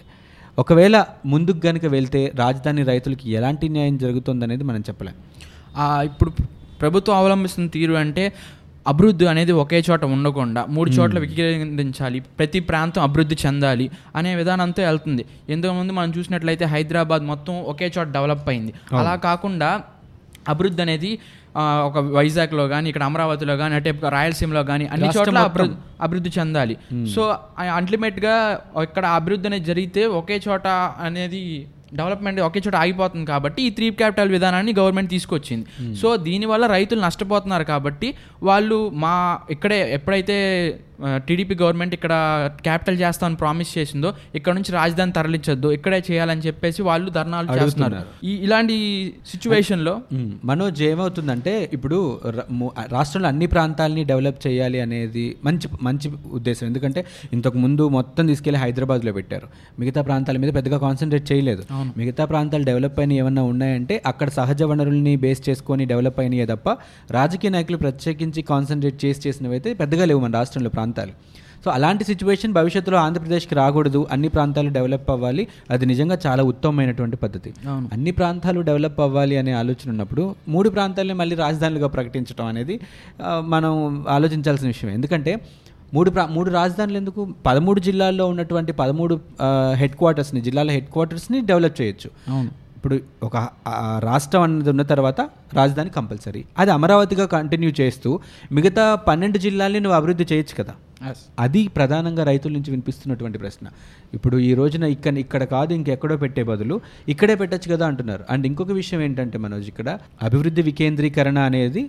ఒకవేళ 0.59 1.05
ముందుకు 1.25 1.59
కనుక 1.59 1.85
వెళ్తే 1.85 2.31
రాజధాని 2.35 2.83
రైతులకి 2.83 3.31
ఎలాంటి 3.31 3.69
న్యాయం 3.69 3.97
జరుగుతుందనేది 3.97 4.63
మనం 4.63 4.79
చెప్పలేం. 4.79 5.15
ఇప్పుడు 6.05 6.31
ప్రభుత్వం 6.81 7.15
అవలంబిస్తున్న 7.15 7.69
తీరు 7.69 7.93
అంటే 7.93 8.33
అభివృద్ధి 8.91 9.25
అనేది 9.31 9.53
ఒకే 9.63 9.79
చోట 9.87 10.03
ఉండకుండా 10.15 10.61
మూడు 10.75 10.89
చోట్ల 10.97 11.17
వికేంద్రించాలి 11.25 12.19
ప్రతి 12.39 12.59
ప్రాంతం 12.69 13.01
అభివృద్ధి 13.07 13.35
చెందాలి 13.43 13.85
అనే 14.19 14.31
విధానంతో 14.39 14.81
వెళ్తుంది. 14.89 15.23
ఎంతకుముందు 15.53 15.93
మనం 15.99 16.11
చూసినట్లయితే 16.17 16.65
హైదరాబాద్ 16.73 17.23
మొత్తం 17.31 17.53
ఒకే 17.73 17.87
చోట 17.95 18.07
డెవలప్ 18.17 18.49
అయింది. 18.53 18.73
అలా 19.01 19.15
కాకుండా 19.27 19.69
అభివృద్ధి 20.53 20.81
అనేది 20.85 21.11
ఒక 21.87 21.97
వైజాగ్లో 22.17 22.63
కానీ 22.73 22.87
ఇక్కడ 22.91 23.03
అమరావతిలో 23.09 23.53
కానీ 23.61 23.73
అటే 23.79 23.91
రాయలసీమలో 24.15 24.61
కానీ 24.71 24.85
అన్ని 24.93 25.09
చోట్ల. 25.17 25.37
అభివృద్ధి 25.49 25.77
అభివృద్ధి 26.05 26.31
చెందాలి. 26.37 26.75
సో 27.13 27.21
అల్టిమేట్గా 27.77 28.35
ఇక్కడ 28.87 29.05
అభివృద్ధి 29.19 29.47
అనేది 29.49 29.65
జరిగితే 29.71 30.03
ఒకే 30.19 30.37
చోట 30.47 30.67
అనేది 31.07 31.43
డెవలప్మెంట్ 31.99 32.39
ఒకే 32.47 32.61
చోట 32.65 32.75
ఆగిపోతుంది 32.83 33.25
కాబట్టి 33.25 33.59
ఈ 33.67 33.69
త్రీ 33.77 33.87
క్యాపిటల్ 34.01 34.31
విధానాన్ని 34.35 34.73
గవర్నమెంట్ 34.79 35.09
తీసుకొచ్చింది. 35.15 35.65
సో 36.01 36.07
దీనివల్ల 36.27 36.65
రైతులు 36.75 37.01
నష్టపోతున్నారు 37.07 37.65
కాబట్టి 37.73 38.09
వాళ్ళు 38.49 38.79
మా 39.03 39.15
ఇక్కడే 39.55 39.79
ఎప్పుడైతే 39.97 40.37
టీడీపీ 41.27 41.55
గవర్నమెంట్ 41.61 41.93
ఇక్కడ 41.97 42.13
క్యాపిటల్ 42.67 42.97
చేస్తామని 43.03 43.37
ప్రామిస్ 43.43 43.71
చేసిందో 43.77 44.09
ఇక్కడ 44.37 44.53
నుంచి 44.57 44.71
రాజధాని 44.77 45.13
తరలించొద్దు 45.17 45.69
ఇక్కడే 45.77 45.99
చేయాలని 46.09 46.43
చెప్పేసి 46.47 46.81
వాళ్ళు 46.89 47.09
ధర్నాలు 47.17 47.47
చేస్తున్నారు. 47.59 48.01
ఈ 48.29 48.33
ఇలాంటి 48.45 48.75
సిచ్యువేషన్లో. 49.31 49.93
మనోజ్ 50.49 50.81
ఏమవుతుందంటే 50.89 51.53
ఇప్పుడు 51.77 51.99
రాష్ట్రంలో 52.95 53.29
అన్ని 53.31 53.47
ప్రాంతాలని 53.53 54.03
డెవలప్ 54.11 54.39
చేయాలి 54.47 54.81
అనేది 54.85 55.25
మంచి 55.47 55.69
మంచి 55.89 56.07
ఉద్దేశం. 56.39 56.65
ఎందుకంటే 56.71 57.03
ఇంతకు 57.37 57.57
ముందు 57.65 57.83
మొత్తం 57.97 58.23
తీసుకెళ్ళి 58.31 58.61
హైదరాబాద్లో 58.63 59.13
పెట్టారు. 59.19 59.47
మిగతా 59.81 60.03
ప్రాంతాల 60.09 60.37
మీద 60.43 60.51
పెద్దగా 60.59 60.77
కాన్సన్ట్రేట్ 60.85 61.27
చేయలేదు. 61.31 61.63
మిగతా 62.01 62.23
ప్రాంతాలు 62.33 62.65
డెవలప్ 62.71 62.99
అయిన 63.03 63.13
ఏమన్నా 63.21 63.43
ఉన్నాయంటే 63.53 63.95
అక్కడ 64.11 64.29
సహజ 64.39 64.61
వనరుల్ని 64.71 65.15
బేస్ 65.23 65.41
చేసుకొని 65.49 65.83
డెవలప్ 65.91 66.19
అయినాయే 66.23 66.47
తప్ప 66.53 66.69
రాజకీయ 67.17 67.51
నాయకులు 67.55 67.77
ప్రత్యేకించి 67.85 68.41
కాన్సన్ట్రేట్ 68.53 68.99
చేసి 69.03 69.21
చేసినవైతే 69.27 69.69
పెద్దగా 69.81 70.05
లేవు 70.09 70.21
మన 70.23 70.31
రాష్ట్రంలో 70.39 70.71
ప్రాంతాలు. 70.83 71.11
సో 71.65 71.71
అలాంటి 71.71 72.03
సిచ్యువేషన్ 72.03 72.53
భవిష్యత్తులో 72.53 72.97
ఆంధ్రప్రదేశ్కి 72.97 73.55
రాకూడదు. 73.55 73.99
అన్ని 74.11 74.27
ప్రాంతాలు 74.27 74.69
డెవలప్ 74.69 75.11
అవ్వాలి. 75.11 75.43
అది 75.71 75.85
నిజంగా 75.85 76.15
చాలా 76.25 76.43
ఉత్తమమైనటువంటి 76.43 77.17
పద్ధతి. 77.17 77.53
అన్ని 77.69 78.11
ప్రాంతాలు 78.11 78.61
డెవలప్ 78.61 78.99
అవ్వాలి 78.99 79.37
అనే 79.37 79.51
ఆలోచన 79.51 79.89
ఉన్నప్పుడు 79.89 80.23
మూడు 80.47 80.69
ప్రాంతాలని 80.69 81.13
మళ్ళీ 81.13 81.35
రాజధానులుగా 81.35 81.87
ప్రకటించడం 81.87 82.45
అనేది 82.45 82.75
మనం 83.53 84.05
ఆలోచించాల్సిన 84.09 84.67
విషయం. 84.67 84.91
ఎందుకంటే 84.91 85.33
మూడు 85.93 86.09
ప్రా 86.09 86.25
మూడు 86.25 86.49
రాజధానులు 86.51 86.97
ఎందుకు? 86.97 87.21
పదమూడు 87.45 87.79
జిల్లాల్లో 87.79 88.25
ఉన్నటువంటి 88.27 88.71
పదమూడు 88.71 89.15
హెడ్ 89.73 89.95
క్వార్టర్స్ని 89.95 90.41
జిల్లాల 90.41 90.69
హెడ్ 90.69 90.85
క్వార్టర్స్ని 90.85 91.39
డెవలప్ 91.45 91.81
చేయొచ్చు. 91.81 92.09
ఇప్పుడు 92.83 93.25
ఒక 93.25 93.37
రాష్ట్రం 93.99 94.41
అన్నది 94.41 94.69
ఉన్న 94.69 94.81
తర్వాత 94.81 95.21
రాజధాని 95.57 95.89
కంపల్సరీ. 95.89 96.45
అది 96.57 96.71
అమరావతిగా 96.71 97.25
కంటిన్యూ 97.25 97.69
చేస్తూ 97.81 98.09
మిగతా 98.51 98.95
పన్నెండు 98.95 99.37
జిల్లాల్ని 99.37 99.79
నువ్వు 99.79 99.97
అభివృద్ధి 99.97 100.25
చేయొచ్చు 100.31 100.63
కదా? 100.63 100.73
అది 101.39 101.67
ప్రధానంగా 101.67 102.23
రైతుల 102.23 102.51
నుంచి 102.53 102.71
వినిపిస్తున్నటువంటి 102.71 103.37
ప్రశ్న. 103.37 103.67
ఇప్పుడు 104.13 104.37
ఈ 104.37 104.53
రోజున 104.53 104.83
ఇక్కడ 104.83 105.17
ఇక్కడ 105.17 105.43
కాదు 105.43 105.73
ఇంకెక్కడో 105.73 106.17
పెట్టే 106.17 106.43
బదులు 106.43 106.81
ఇక్కడే 107.13 107.35
పెట్టచ్చు 107.35 107.69
కదా 107.73 107.87
అంటున్నారు. 107.87 108.25
అండ్ 108.29 108.47
ఇంకొక 108.47 108.71
విషయం 108.71 109.01
ఏంటంటే 109.01 109.37
మనోజ్ 109.37 109.67
ఇక్కడ 109.67 109.99
అభివృద్ధి 110.21 110.61
వికేంద్రీకరణ 110.61 111.39
అనేది 111.39 111.83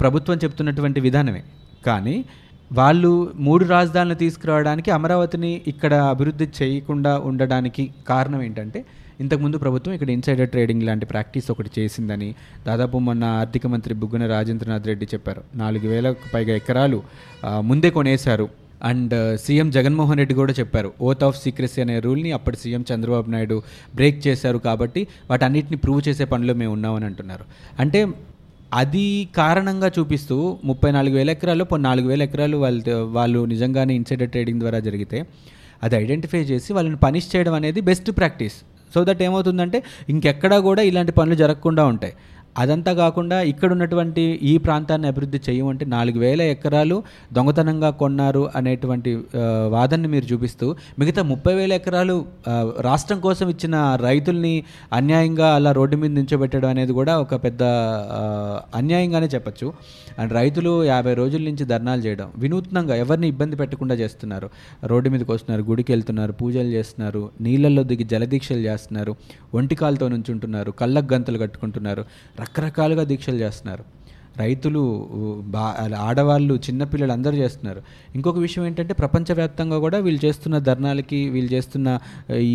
ప్రభుత్వం 0.00 0.38
చెప్తున్నటువంటి 0.44 1.00
విధానమే. 1.00 1.42
కానీ 1.86 2.24
వాళ్ళు 2.72 3.32
మూడు 3.34 3.64
రాజధానులు 3.64 4.14
తీసుకురావడానికి 4.14 4.90
అమరావతిని 4.90 5.62
ఇక్కడ 5.66 5.94
అభివృద్ధి 5.94 6.48
చేయకుండా 6.62 7.18
ఉండడానికి 7.18 7.90
కారణం 8.08 8.42
ఏంటంటే 8.42 8.80
ఇంతకుముందు 9.22 9.56
ప్రభుత్వం 9.64 9.92
ఇక్కడ 9.96 10.10
ఇన్సైడర్ 10.16 10.50
ట్రేడింగ్ 10.54 10.84
లాంటి 10.88 11.06
ప్రాక్టీస్ 11.12 11.48
ఒకటి 11.54 11.70
చేసిందని 11.78 12.28
దాదాపు 12.68 12.96
మొన్న 13.08 13.24
ఆర్థిక 13.40 13.66
మంత్రి 13.74 13.94
బుగ్గన 14.02 14.26
రాజేంద్రనాథ్ 14.34 14.86
రెడ్డి 14.90 15.08
చెప్పారు. 15.14 15.42
నాలుగు 15.62 15.88
వేలకు 15.94 16.28
పైగా 16.34 16.54
ఎకరాలు 16.60 17.00
ముందే 17.70 17.90
కొనేశారు. 17.98 18.48
అండ్ 18.90 19.14
సీఎం 19.44 19.68
జగన్మోహన్ 19.76 20.18
రెడ్డి 20.20 20.34
కూడా 20.40 20.52
చెప్పారు 20.60 20.88
ఓత్ 21.08 21.22
ఆఫ్ 21.26 21.36
సీక్రెసీ 21.42 21.78
అనే 21.84 21.94
రూల్ని 22.06 22.30
అప్పటి 22.38 22.56
సీఎం 22.62 22.82
చంద్రబాబు 22.90 23.30
నాయుడు 23.34 23.56
బ్రేక్ 23.98 24.18
చేశారు 24.26 24.58
కాబట్టి 24.68 25.02
వాటన్నిటిని 25.30 25.78
ప్రూవ్ 25.84 26.02
చేసే 26.08 26.24
పనిలో 26.32 26.54
మేము 26.62 26.72
ఉన్నామని 26.72 27.06
అంటున్నారు. 27.10 27.44
అంటే 27.84 28.00
అది 28.80 29.06
కారణంగా 29.40 29.88
చూపిస్తూ 29.96 30.36
ముప్పై 30.64 30.90
నాలుగు 30.96 31.14
వేల 31.18 31.30
ఎకరాలు 31.36 31.64
నాలుగు 31.88 32.08
వేల 32.12 32.22
ఎకరాలు 32.28 32.56
వాళ్ళు 32.56 32.94
వాళ్ళు 33.18 33.40
నిజంగానే 33.52 33.92
ఇన్సైడర్ 34.00 34.30
ట్రేడింగ్ 34.30 34.60
ద్వారా 34.60 34.78
జరిగితే 34.88 35.18
అది 35.82 35.94
ఐడెంటిఫై 35.96 36.40
చేసి 36.52 36.70
వాళ్ళని 36.72 36.96
పనిష్ 36.96 37.28
చేయడం 37.36 37.54
అనేది 37.54 37.80
బెస్ట్ 37.80 38.10
ప్రాక్టీస్. 38.18 38.56
సో 38.96 39.02
దట్ 39.04 39.22
ఏమవుతుందంటే 39.22 39.80
ఇంకెక్కడా 40.08 40.58
కూడా 40.58 40.82
ఇలాంటి 40.90 41.12
పనులు 41.12 41.38
జరగకుండా 41.42 41.84
ఉంటాయి. 41.86 42.14
అదంతా 42.62 42.92
కాకుండా 43.02 43.36
ఇక్కడ 43.52 43.70
ఉన్నటువంటి 43.76 44.22
ఈ 44.50 44.54
ప్రాంతాన్ని 44.66 45.06
అభివృద్ధి 45.12 45.38
చేయమంటే 45.48 45.84
నాలుగు 45.94 46.18
వేల 46.24 46.42
ఎకరాలు 46.54 46.96
దొంగతనంగా 47.36 47.90
కొన్నారు 48.02 48.42
అనేటువంటి 48.60 49.12
వాదనని 49.74 50.08
మీరు 50.14 50.26
చూపిస్తూ 50.32 50.66
మిగతా 51.00 51.22
ముప్పై 51.32 51.54
వేల 51.54 51.72
ఎకరాలు 51.80 52.16
రాష్ట్రం 52.88 53.18
కోసం 53.26 53.46
ఇచ్చిన 53.54 53.76
రైతుల్ని 54.06 54.54
అన్యాయంగా 54.92 55.48
అలా 55.58 55.70
రోడ్డు 55.78 55.98
మీద 56.02 56.12
నించోబెట్టడం 56.18 56.68
అనేది 56.68 56.92
కూడా 57.00 57.14
ఒక 57.24 57.34
పెద్ద 57.44 57.62
అన్యాయంగానే 58.80 59.28
చెప్పచ్చు. 59.34 59.68
అండ్ 60.20 60.32
రైతులు 60.40 60.72
యాభై 60.90 61.14
రోజుల 61.20 61.42
నుంచి 61.48 61.64
ధర్నాలు 61.72 62.02
చేయడం 62.06 62.28
వినూత్నంగా 62.42 62.94
ఎవరిని 63.04 63.28
ఇబ్బంది 63.32 63.56
పెట్టకుండా 63.62 63.94
చేస్తున్నారు. 64.02 64.48
రోడ్డు 64.92 65.08
మీదకి 65.14 65.30
వస్తున్నారు 65.34 65.62
గుడికి 65.70 65.90
వెళ్తున్నారు 65.94 66.32
పూజలు 66.40 66.70
చేస్తున్నారు 66.76 67.22
నీళ్ళల్లో 67.46 67.82
దిగి 67.90 68.06
జలదీక్షలు 68.12 68.62
చేస్తున్నారు 68.68 69.14
ఒంటికాలతో 69.58 70.06
నుంచి 70.14 70.30
ఉంటున్నారు 70.34 70.70
కళ్ళకు 70.80 71.08
గంతలు 71.14 71.38
కట్టుకుంటున్నారు 71.42 72.04
రకరకాలుగా 72.46 73.04
దీక్షలు 73.04 73.38
చేస్తున్నారు. 73.44 73.84
రైతులు 74.38 74.80
బా 75.54 75.66
ఆడవాళ్ళు 76.08 76.54
చిన్నపిల్లలు 76.66 77.12
అందరూ 77.12 77.36
చేస్తున్నారు. 77.36 77.80
ఇంకొక 78.14 78.38
విషయం 78.38 78.64
ఏంటంటే 78.66 78.94
ప్రపంచవ్యాప్తంగా 78.94 79.78
కూడా 79.78 79.98
వీళ్ళు 79.98 80.20
చేస్తున్న 80.26 80.58
ధర్నాలకి 80.58 81.20
వీళ్ళు 81.34 81.50
చేస్తున్న 81.52 81.98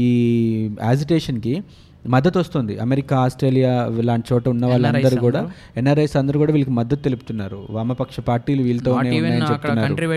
ఈ 0.02 0.10
యాజిటేషన్కి 0.82 1.54
మద్దతు 2.08 2.40
వస్తుంది 2.40 2.80
అమెరికా 2.80 3.18
ఆస్ట్రేలియా 3.20 3.88
లాంటి 4.02 4.34
చోట 4.34 4.50
ఉన్న 4.50 4.66
వాళ్ళందరూ 4.66 5.18
కూడా 5.22 5.52
ఎన్ఆర్ఐస్ 5.78 6.18
అందరూ 6.18 6.40
కూడా 6.40 6.52
వీళ్ళకి 6.52 6.72
మద్దతు 6.72 7.02
తెలుపుతున్నారు. 7.02 7.68
వామపక్ష 7.70 8.20
పార్టీలు 8.20 8.64
వీళ్ళతో 8.64 8.94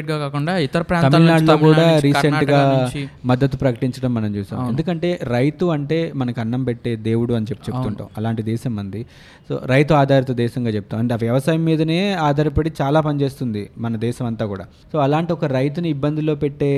కాకుండా 0.07 0.59
ఇతర 0.59 0.83
తమిళనాడులో 0.83 1.57
కూడా 1.57 1.99
రీసెంట్గా 1.99 2.93
మద్దతు 3.25 3.57
ప్రకటించడం 3.57 4.15
మనం 4.15 4.37
చూసాం. 4.37 4.69
ఎందుకంటే 4.69 5.21
రైతు 5.23 5.67
అంటే 5.67 6.13
మనకు 6.15 6.41
అన్నం 6.41 6.65
పెట్టే 6.65 6.97
దేవుడు 6.97 7.35
అని 7.35 7.47
చెప్పి 7.51 7.65
చెప్తుంటాం. 7.71 8.09
అలాంటి 8.17 8.43
దేశం 8.43 8.77
మంది 8.77 9.07
సో 9.49 9.61
రైతు 9.67 9.95
ఆధారిత 9.95 10.31
దేశంగా 10.31 10.71
చెప్తాం. 10.71 11.01
అంటే 11.01 11.15
ఆ 11.15 11.19
వ్యవసాయం 11.23 11.65
మీదనే 11.65 12.13
ఆధారపడి 12.13 12.73
చాలా 12.83 13.01
పనిచేస్తుంది 13.01 13.71
మన 13.79 13.97
దేశం 13.97 14.27
అంతా 14.27 14.47
కూడా. 14.47 14.65
సో 14.93 14.99
అలాంటి 14.99 15.33
ఒక 15.33 15.45
రైతుని 15.45 15.89
ఇబ్బందుల్లో 15.91 16.35
పెట్టే 16.35 16.73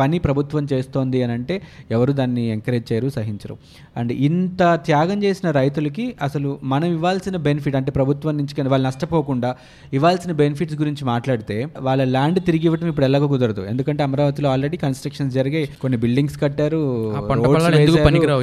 పని 0.00 0.18
ప్రభుత్వం 0.18 0.68
చేస్తోంది 0.72 1.22
అని 1.22 1.32
అంటే 1.32 1.62
ఎవరు 1.90 2.12
దాన్ని 2.12 2.48
ఎంకరేజ్ 2.48 2.92
చేయరు 2.92 3.08
సహించరు. 3.08 3.56
అండ్ 3.96 4.12
ఇంత 4.42 4.62
త్యాగం 4.84 5.22
చేసిన 5.22 5.50
రైతులకి 5.50 6.04
అసలు 6.22 6.58
మనం 6.62 6.86
ఇవ్వాల్సిన 6.92 7.36
బెనిఫిట్ 7.36 7.76
అంటే 7.76 7.90
ప్రభుత్వం 7.90 8.36
నుంచి 8.36 8.54
కానీ 8.54 8.68
వాళ్ళు 8.68 8.86
నష్టపోకుండా 8.86 9.50
ఇవ్వాల్సిన 9.92 10.32
బెనిఫిట్స్ 10.32 10.76
గురించి 10.80 11.04
మాట్లాడితే 11.04 11.56
వాళ్ళ 11.80 12.04
ల్యాండ్ 12.04 12.38
తిరిగి 12.42 12.64
ఇవ్వడం 12.64 12.88
ఇప్పుడు 12.88 13.06
ఎలాగో 13.06 13.26
కుదరదు. 13.28 13.62
ఎందుకంటే 13.70 14.02
అమరావతిలో 14.02 14.50
ఆల్రెడీ 14.50 14.76
కన్స్ట్రక్షన్స్ 14.76 15.34
జరిగాయి. 15.34 15.68
కొన్ని 15.82 15.98
బిల్డింగ్స్ 15.98 16.40
కట్టారు 16.40 16.80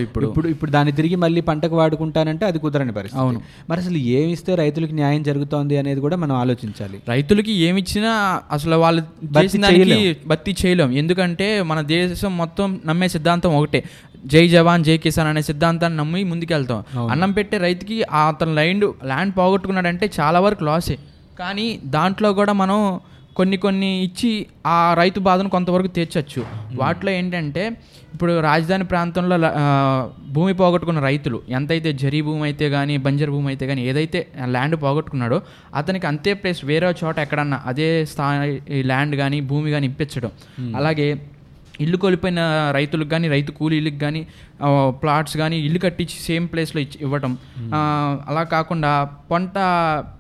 ఇప్పుడు? 0.01 0.25
ఇప్పుడు 0.27 0.47
ఇప్పుడు 0.47 0.71
దాన్ని 0.71 0.93
తిరిగి 0.93 1.15
మళ్ళీ 1.15 1.41
పంటకు 1.41 1.75
వాడుకుంటానంటే 1.77 2.45
అది 2.45 2.59
కుదరని 2.59 2.91
పరిస్థితి. 2.91 3.21
అవును. 3.21 3.41
మరి 3.69 3.79
అసలు 3.79 3.97
ఏమి 3.97 4.31
ఇస్తే 4.31 4.55
రైతులకు 4.55 4.93
న్యాయం 4.93 5.23
జరుగుతోంది 5.23 5.77
అనేది 5.77 5.99
కూడా 5.99 6.15
మనం 6.15 6.35
ఆలోచించాలి. 6.35 7.01
రైతులకి 7.09 7.51
ఏమి 7.51 7.81
ఇచ్చినా 7.81 8.41
అసలు 8.51 8.75
వాళ్ళు. 8.75 9.01
భర్తీ 10.27 10.55
చేయలేం. 10.65 10.91
ఎందుకంటే 10.91 11.61
మన 11.61 11.81
దేశం 11.81 12.37
మొత్తం 12.37 12.79
నమ్మే 12.85 13.07
సిద్ధాంతం 13.07 13.55
ఒకటే. 13.57 13.83
జై 14.31 14.45
జవాన్ 14.53 14.83
జై 14.87 14.95
కిసాన్ 15.03 15.29
అనే 15.31 15.41
సిద్ధాంతాన్ని 15.49 15.97
నమ్మి 16.01 16.21
ముందుకెళ్తాం. 16.31 16.81
అన్నం 17.13 17.31
పెట్టే 17.37 17.57
రైతుకి 17.67 17.97
అతను 18.21 18.53
ల్యాండ్ 18.59 18.87
ల్యాండ్ 19.11 19.33
పోగొట్టుకున్నాడంటే 19.37 20.07
చాలా 20.17 20.39
వరకు 20.45 20.63
లాసే 20.69 20.97
కానీ 21.41 21.67
దాంట్లో 21.95 22.29
కూడా 22.39 22.53
మనం 22.63 22.79
కొన్ని 23.37 23.57
కొన్ని 23.63 23.89
ఇచ్చి 24.05 24.29
ఆ 24.73 24.77
రైతు 24.99 25.19
బాధను 25.27 25.49
కొంతవరకు 25.53 25.89
తీర్చచ్చు. 25.97 26.41
వాటిలో 26.81 27.11
ఏంటంటే 27.19 27.63
ఇప్పుడు 28.13 28.33
రాజధాని 28.47 28.85
ప్రాంతంలో 28.91 29.35
భూమి 30.35 30.53
పోగొట్టుకున్న 30.61 30.99
రైతులు 31.07 31.37
ఎంతైతే 31.57 31.89
జరీ 32.03 32.19
భూమి 32.27 32.43
అయితే 32.49 32.67
కానీ 32.75 32.95
బంజర్ 33.05 33.31
భూమి 33.35 33.49
అయితే 33.53 33.65
కానీ 33.71 33.81
ఏదైతే 33.91 34.21
ల్యాండ్ 34.55 34.77
పోగొట్టుకున్నాడో 34.83 35.37
అతనికి 35.81 36.07
అంతే 36.11 36.33
ప్లేస్ 36.41 36.61
వేరే 36.71 36.89
చోట 37.03 37.15
ఎక్కడన్నా 37.25 37.59
అదే 37.71 37.89
స్థాయి 38.13 38.81
ల్యాండ్ 38.91 39.15
కానీ 39.23 39.39
భూమి 39.51 39.71
కానీ 39.75 39.87
ఇప్పించడం. 39.91 40.31
అలాగే 40.79 41.09
ఇల్లు 41.83 41.97
కోల్పోయిన 42.03 42.41
రైతులకు 42.77 43.09
కానీ 43.13 43.27
రైతు 43.35 43.51
కూలీలకు 43.59 43.99
కానీ 44.05 44.21
ప్లాట్స్ 45.01 45.35
కానీ 45.41 45.57
ఇల్లు 45.67 45.79
కట్టించి 45.85 46.17
సేమ్ 46.27 46.45
ప్లేస్లో 46.53 46.79
ఇచ్చి 46.85 46.97
ఇవ్వటం. 47.05 47.33
అలా 48.29 48.43
కాకుండా 48.55 48.91
పంట 49.31 49.57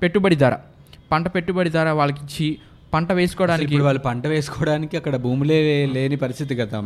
పెట్టుబడి 0.03 0.37
ధర 0.43 0.55
పంట 1.11 1.27
పెట్టుబడి 1.35 1.69
ధర 1.77 1.89
వాళ్ళకి 1.99 2.19
ఇచ్చి 2.25 2.47
పంట 2.93 3.11
వేసుకోవడానికి. 3.11 3.77
వాళ్ళు 3.77 4.01
పంట 4.01 4.27
వేసుకోవడానికి 4.27 4.97
అక్కడ 4.97 5.15
భూములే 5.15 5.85
లేని 5.85 6.15
పరిస్థితి 6.15 6.55
కదా. 6.55 6.77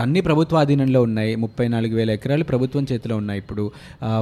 అన్ని 0.00 0.20
ప్రభుత్వ 0.20 0.56
ఆధీనంలో 0.56 1.02
ఉన్నాయి. 1.02 1.36
ముప్పై 1.36 1.68
నాలుగు 1.68 1.94
వేల 1.94 2.10
ఎకరాలు 2.10 2.44
ప్రభుత్వం 2.44 2.86
చేతిలో 2.92 3.16
ఉన్నాయి 3.16 3.38
ఇప్పుడు. 3.38 3.70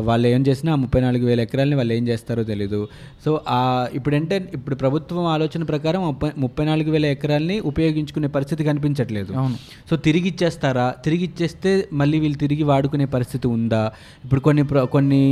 వాళ్ళు 0.00 0.28
ఏం 0.28 0.42
చేసినా 0.48 0.72
ఆ 0.72 0.78
ముప్పై 0.84 1.00
నాలుగు 1.00 1.26
వేల 1.26 1.40
ఎకరాలని 1.40 1.76
వాళ్ళు 1.76 1.94
ఏం 1.94 2.08
చేస్తారో 2.08 2.42
తెలీదు. 2.42 2.88
సో 3.24 3.40
ఆ 3.48 3.88
ఇప్పుడంటే 3.92 4.50
ఇప్పుడు 4.54 4.74
ప్రభుత్వం 4.74 5.24
ఆలోచన 5.26 5.62
ప్రకారం 5.62 6.02
ముప్పై 6.06 6.30
ముప్పై 6.38 6.64
నాలుగు 6.64 6.90
వేల 6.90 7.06
ఎకరాలని 7.06 7.60
ఉపయోగించుకునే 7.60 8.28
పరిస్థితి 8.28 8.64
కనిపించట్లేదు. 8.64 9.32
అవును. 9.32 9.56
సో 9.90 9.96
తిరిగి 9.96 10.28
ఇచ్చేస్తారా? 10.28 10.94
తిరిగి 11.04 11.24
ఇచ్చేస్తే 11.24 11.88
మళ్ళీ 11.92 12.20
వీళ్ళు 12.20 12.38
తిరిగి 12.38 12.62
వాడుకునే 12.62 13.04
పరిస్థితి 13.04 13.46
ఉందా? 13.48 13.92
ఇప్పుడు 14.24 14.40
కొన్ని 14.40 14.64
కొన్ని 14.92 15.22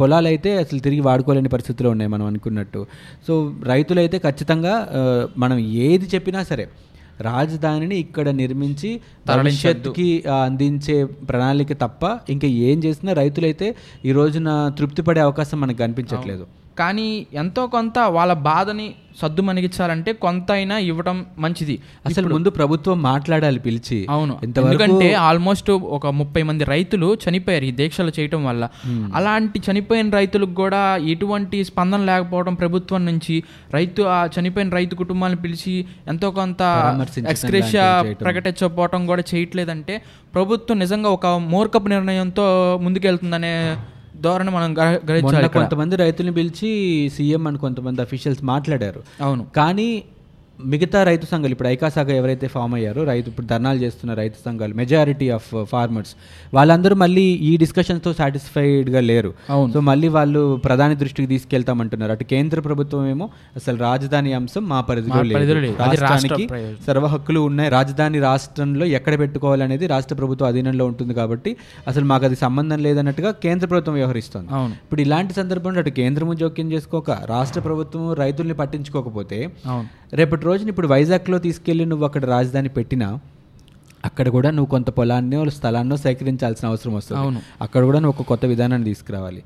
పొలాలు 0.00 0.26
అయితే 0.26 0.56
అసలు 0.56 0.78
తిరిగి 0.78 1.00
వాడుకోలేని 1.00 1.48
పరిస్థితిలో 1.48 1.90
ఉన్నాయి 1.90 2.10
మనం 2.10 2.26
అనుకున్నట్టు. 2.26 2.86
సో 3.26 3.54
రైతులైతే 3.64 4.18
ఖచ్చితంగా 4.18 4.74
మనం 5.38 5.58
ఏది 5.58 6.08
చెప్పినా 6.14 6.42
సరే 6.42 6.66
రాజధానిని 7.20 7.96
ఇక్కడ 7.96 8.28
నిర్మించి 8.28 8.90
భవిష్యత్తుకి 9.26 10.06
అందించే 10.44 11.04
ప్రణాళిక 11.04 11.72
తప్ప 11.72 12.04
ఇంకా 12.28 12.48
ఏం 12.68 12.78
చేసినా 12.84 13.12
రైతులైతే 13.12 13.66
ఈ 14.04 14.12
రోజున 14.12 14.48
తృప్తి 14.78 15.02
పడే 15.02 15.20
అవకాశం 15.20 15.60
మనకు 15.60 15.78
కనిపించట్లేదు. 15.78 16.44
కానీ 16.78 17.26
ఎంతో 17.34 17.66
కొంత 17.66 17.98
వాళ్ళ 17.98 18.32
బాధని 18.32 18.94
సద్దు 19.22 19.42
మణిగించాలంటే 19.42 20.12
కొంత 20.12 20.52
అయినా 20.52 20.78
ఇవ్వటం 20.78 21.26
మంచిది. 21.38 21.78
అసలు 22.06 22.34
ముందు 22.34 22.50
ప్రభుత్వం 22.50 23.02
మాట్లాడాలి 23.02 23.58
పిలిచి. 23.58 24.06
అవును. 24.10 24.38
ఎందుకంటే 24.44 25.14
ఆల్మోస్ట్ 25.14 25.70
ఒక 25.70 26.06
ముప్పై 26.06 26.42
మంది 26.42 26.64
రైతులు 26.64 27.16
చనిపోయారు 27.28 27.64
ఈ 27.64 27.70
దీక్షలు 27.70 28.12
చేయటం 28.20 28.44
వల్ల. 28.44 28.68
అలాంటి 29.14 29.60
చనిపోయిన 29.70 30.10
రైతులకు 30.10 30.54
కూడా 30.54 30.96
ఎటువంటి 30.96 31.64
స్పందన 31.64 32.04
లేకపోవడం 32.04 32.54
ప్రభుత్వం 32.54 33.06
నుంచి 33.06 33.42
రైతు 33.74 34.02
ఆ 34.02 34.28
చనిపోయిన 34.40 34.70
రైతు 34.70 34.94
కుటుంబాలను 34.94 35.36
పిలిచి 35.36 35.86
ఎంతో 36.08 36.30
కొంత 36.30 36.62
ఎక్స్క్రేషియా. 37.30 38.02
ప్రకటించకపోవడం 38.20 39.06
కూడా 39.06 39.22
చేయట్లేదంటే 39.34 40.02
ప్రభుత్వం 40.34 40.78
నిజంగా 40.78 41.10
ఒక 41.10 41.26
మూర్ఖపు 41.26 41.88
నిర్ణయంతో 41.88 42.78
ముందుకెళ్తుందనే 42.82 43.76
ధోరణి 44.16 44.50
మనం 44.50 44.74
గ్రహించాలి. 44.78 45.48
కొంతమంది 45.48 45.96
రైతుల్ని 45.96 46.34
పిలిచి 46.34 46.70
సీఎం 47.14 47.46
అని 47.46 47.58
కొంతమంది 47.58 48.02
అఫీషియల్స్ 48.02 48.44
మాట్లాడారు 48.44 49.02
అవును 49.20 49.46
కానీ 49.56 50.04
మిగతా 50.72 50.98
రైతు 51.08 51.26
సంఘాలు 51.30 51.54
ఇప్పుడు 51.54 51.68
ఐకాసాగ 51.68 52.10
ఎవరైతే 52.20 52.46
ఫామ్ 52.54 52.74
అయ్యారో 52.78 53.02
రైతు 53.10 53.26
ఇప్పుడు 53.30 53.46
ధర్నాలు 53.46 53.78
చేస్తున్న 53.84 54.14
రైతు 54.20 54.38
సంఘాలు 54.46 54.74
మెజారిటీ 54.80 55.28
ఆఫ్ 55.36 55.48
ఫార్మర్స్ 55.72 56.12
వాళ్ళందరూ 56.54 56.94
మళ్ళీ 57.02 57.24
ఈ 57.50 57.56
డిస్కషన్స్తో 57.62 58.12
సాటిస్ఫైడ్గా 58.20 59.00
లేరు. 59.10 59.30
సో 59.74 59.80
మళ్ళీ 59.90 60.08
వాళ్ళు 60.16 60.42
ప్రధాని 60.66 60.96
దృష్టికి 61.02 61.28
తీసుకెళ్తామంటున్నారు. 61.34 62.12
అటు 62.16 62.24
కేంద్ర 62.24 62.60
ప్రభుత్వం 62.60 63.06
ఏమో 63.14 63.28
అసలు 63.60 63.76
రాజధాని 63.86 64.32
అంశం 64.40 64.64
మా 64.72 64.80
పరిధిలో 64.90 65.22
లేదు. 65.22 65.38
రాష్ట్రానికి. 65.82 66.46
సర్వ 66.86 67.06
హక్కులు 67.14 67.40
ఉన్నాయి. 67.50 67.70
రాజధాని 67.76 68.20
రాష్ట్రంలో 68.28 68.86
ఎక్కడ 68.98 69.14
పెట్టుకోవాలనేది 69.22 69.86
రాష్ట్ర 69.94 70.16
ప్రభుత్వం 70.20 70.48
అధీనంలో 70.48 70.86
ఉంటుంది 70.92 71.14
కాబట్టి 71.20 71.52
అసలు 71.92 72.04
మాకు 72.12 72.24
అది 72.30 72.38
సంబంధం 72.44 72.80
లేదన్నట్టుగా 72.88 73.32
కేంద్ర 73.44 73.66
ప్రభుత్వం 73.72 73.96
వ్యవహరిస్తుంది. 74.00 74.48
ఇప్పుడు 74.84 75.00
ఇలాంటి 75.06 75.34
సందర్భంలో 75.40 75.80
అటు 75.84 75.94
కేంద్రము 76.00 76.32
జోక్యం 76.42 76.68
చేసుకోక 76.72 77.10
రాష్ట్ర 77.34 77.60
ప్రభుత్వం 77.68 78.04
రైతుల్ని 78.22 78.54
పట్టించుకోకపోతే 78.60 79.40
రేపటి 80.12 80.44
రోజున 80.44 80.68
ఇప్పుడు 80.68 80.88
వైజాగ్లో 80.88 81.38
తీసుకెళ్ళి 81.38 81.84
నువ్వు 81.84 82.04
అక్కడ 82.04 82.24
రాజధాని 82.24 82.68
పెట్టినా 82.68 83.18
అక్కడ 84.04 84.28
కూడా 84.28 84.50
నువ్వు 84.50 84.70
కొంత 84.70 84.90
పొలాన్నో 84.90 85.50
స్థలాన్నో 85.50 85.96
సేకరించాల్సిన 85.96 86.68
అవసరం 86.68 86.94
వస్తుంది. 86.94 87.20
అవును. 87.20 87.40
అక్కడ 87.62 87.84
కూడా 87.84 87.98
నువ్వు 87.98 88.20
ఒక 88.20 88.26
కొత్త 88.26 88.44
విధానాన్ని 88.44 88.88
తీసుకురావాలి. 88.88 89.42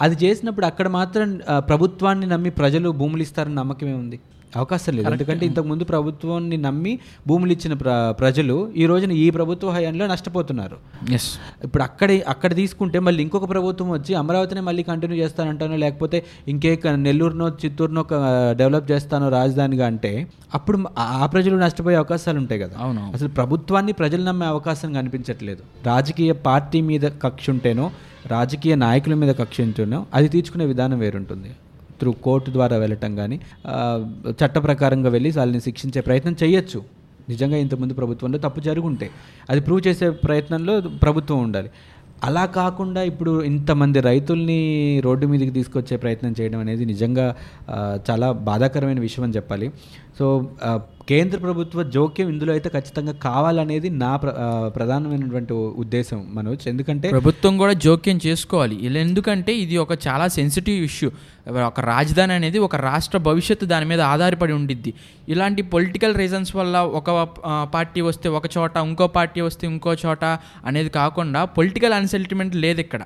అది 0.00 0.26
చేసినప్పుడు 0.26 0.66
అక్కడ 0.66 0.88
మాత్రం 0.88 1.40
ప్రభుత్వాన్ని 1.58 2.26
నమ్మి 2.26 2.50
ప్రజలు 2.50 2.90
భూములు 2.90 3.22
ఇస్తారని 3.22 3.54
నమ్మకమే 3.54 3.92
ఉంది 3.92 4.20
అవకాశం 4.56 4.92
లేదు. 4.96 5.10
ఎందుకంటే 5.10 5.46
ఇంతకుముందు 5.46 5.84
ప్రభుత్వాన్ని 5.84 6.56
నమ్మి 6.56 6.92
భూములు 7.26 7.52
ఇచ్చిన 7.52 7.74
ప్ర 7.74 8.14
ప్రజలు 8.20 8.72
ఈ 8.76 8.86
రోజున 8.86 9.12
ఈ 9.12 9.30
ప్రభుత్వ 9.30 9.70
హయాంలో 9.70 10.06
నష్టపోతున్నారు. 10.06 10.76
ఎస్ 11.12 11.28
ఇప్పుడు 11.64 11.82
అక్కడ 11.82 12.10
అక్కడ 12.28 12.54
తీసుకుంటే 12.54 12.98
మళ్ళీ 12.98 13.22
ఇంకొక 13.22 13.50
ప్రభుత్వం 13.50 13.90
వచ్చి 13.90 14.14
అమరావతిని 14.14 14.60
మళ్ళీ 14.60 14.82
కంటిన్యూ 14.82 15.18
చేస్తానంటానో 15.24 15.76
లేకపోతే 15.76 16.24
ఇంకే 16.48 16.72
నెల్లూరునో 16.96 17.48
చిత్తూరునో 17.64 18.04
డెవలప్ 18.52 18.90
చేస్తానో 18.90 19.28
రాజధానిగా 19.28 19.86
అంటే 19.86 20.12
అప్పుడు 20.54 20.78
ఆ 20.98 21.26
ప్రజలు 21.26 21.56
నష్టపోయే 21.56 21.96
అవకాశాలు 21.96 22.38
ఉంటాయి 22.38 22.60
కదా. 22.60 22.76
అవును. 22.78 23.10
అసలు 23.14 23.28
ప్రభుత్వాన్ని 23.28 23.92
ప్రజలు 23.92 24.22
నమ్మే 24.22 24.46
అవకాశం 24.46 24.92
కనిపించట్లేదు. 24.92 25.62
రాజకీయ 25.86 26.32
పార్టీ 26.32 26.80
మీద 26.80 27.10
కక్ష 27.22 27.50
ఉంటేనో 27.50 27.90
రాజకీయ 28.26 28.74
నాయకుల 28.74 29.14
మీద 29.14 29.34
కక్ష 29.34 29.60
ఉంటేనో 29.60 30.06
అది 30.14 30.28
తీర్చుకునే 30.28 30.64
విధానం 30.64 30.98
వేరుంటుంది. 30.98 31.50
త్రూ 32.00 32.12
కోర్టు 32.26 32.50
ద్వారా 32.50 32.76
వెళ్ళటం 32.76 33.12
కానీ 33.16 33.36
చట్ట 34.30 34.56
ప్రకారంగా 34.58 35.10
వెళ్ళి 35.16 35.32
వాళ్ళని 35.38 35.60
శిక్షించే 35.60 36.00
ప్రయత్నం 36.00 36.36
చేయొచ్చు 36.42 36.80
నిజంగా 37.28 37.56
ఇంతకుముందు 37.56 37.94
ప్రభుత్వంలో 37.94 38.38
తప్పు 38.38 38.60
జరుగుంటే. 38.60 39.06
అది 39.50 39.60
ప్రూవ్ 39.60 39.80
చేసే 39.88 40.08
ప్రయత్నంలో 40.26 40.74
ప్రభుత్వం 41.04 41.38
ఉండాలి. 41.42 41.70
అలా 42.24 42.44
కాకుండా 42.58 43.00
ఇప్పుడు 43.02 43.32
ఇంతమంది 43.42 43.98
రైతుల్ని 44.00 44.60
రోడ్డు 45.04 45.26
మీదకి 45.26 45.50
తీసుకొచ్చే 45.50 45.96
ప్రయత్నం 46.04 46.34
చేయడం 46.40 46.60
అనేది 46.60 46.84
నిజంగా 46.84 47.26
చాలా 48.10 48.28
బాధాకరమైన 48.48 49.00
విషయం 49.00 49.24
అని 49.24 49.36
చెప్పాలి. 49.38 49.66
సో 50.18 50.26
కేంద్ర 51.10 51.38
ప్రభుత్వ 51.44 51.82
జోక్యం 51.94 52.28
ఇందులో 52.32 52.52
అయితే 52.54 52.68
ఖచ్చితంగా 52.76 53.12
కావాలనేది 53.26 53.88
నా 54.02 54.10
ప్రధానమైనటువంటి 54.76 55.52
ఉద్దేశం 55.82 56.18
మనోజ్. 56.36 56.64
ఎందుకంటే 56.72 57.06
ప్రభుత్వం 57.16 57.54
కూడా 57.62 57.74
జోక్యం 57.84 58.18
చేసుకోవాలి. 58.26 58.76
ఎందుకంటే 59.04 59.52
ఇది 59.64 59.76
ఒక 59.84 59.94
చాలా 60.06 60.26
సెన్సిటివ్ 60.38 60.78
ఇష్యూ 60.88 61.10
ఒక 61.68 61.80
రాజధాని 61.90 62.32
అనేది 62.38 62.58
ఒక 62.66 62.76
రాష్ట్ర 62.88 63.18
భవిష్యత్తు 63.28 63.66
దాని 63.72 63.86
మీద 63.90 64.00
ఆధారపడి 64.12 64.52
ఉండిద్ది. 64.58 64.92
ఇలాంటి 65.32 65.62
పొలిటికల్ 65.74 66.14
రీజన్స్ 66.22 66.52
వల్ల 66.58 66.76
ఒక 67.00 67.10
పార్టీ 67.74 68.00
వస్తే 68.08 68.28
ఒక 68.38 68.46
చోట 68.56 68.76
ఇంకో 68.88 69.06
పార్టీ 69.18 69.40
వస్తే 69.48 69.64
ఇంకో 69.72 69.92
చోట 70.04 70.24
అనేది 70.70 70.90
కాకుండా 71.00 71.42
పొలిటికల్ 71.58 71.94
అన్సెటిల్మెంట్ 72.00 72.56
లేదు 72.64 72.80
ఇక్కడ. 72.86 73.02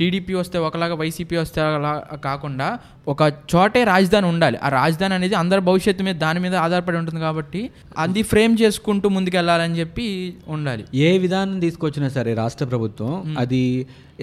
టీడీపీ 0.00 0.34
వస్తే 0.42 0.58
ఒకలాగా 0.68 0.96
వైసీపీ 1.02 1.38
వస్తే 1.44 1.60
అలా 1.78 1.94
కాకుండా 2.28 2.68
ఒక 3.08 3.22
చోటే 3.52 3.80
రాజధాని 3.84 4.26
ఉండాలి. 4.26 4.56
ఆ 4.62 4.68
రాజధాని 4.68 5.14
అనేది 5.14 5.34
అందరి 5.34 5.60
భవిష్యత్తు 5.60 6.02
మీద 6.02 6.16
దాని 6.16 6.40
మీద 6.40 6.54
ఆధారపడి 6.54 6.96
ఉంటుంది 6.96 7.20
కాబట్టి 7.20 7.60
అది 7.98 8.22
ఫ్రేమ్ 8.22 8.54
చేసుకుంటూ 8.62 9.08
ముందుకెళ్ళాలని 9.08 9.78
చెప్పి 9.80 10.06
ఉండాలి. 10.48 10.84
ఏ 10.94 11.18
విధానం 11.18 11.60
తీసుకొచ్చినా 11.60 12.08
సరే 12.08 12.34
రాష్ట్ర 12.34 12.64
ప్రభుత్వం 12.64 13.36
అది 13.38 13.62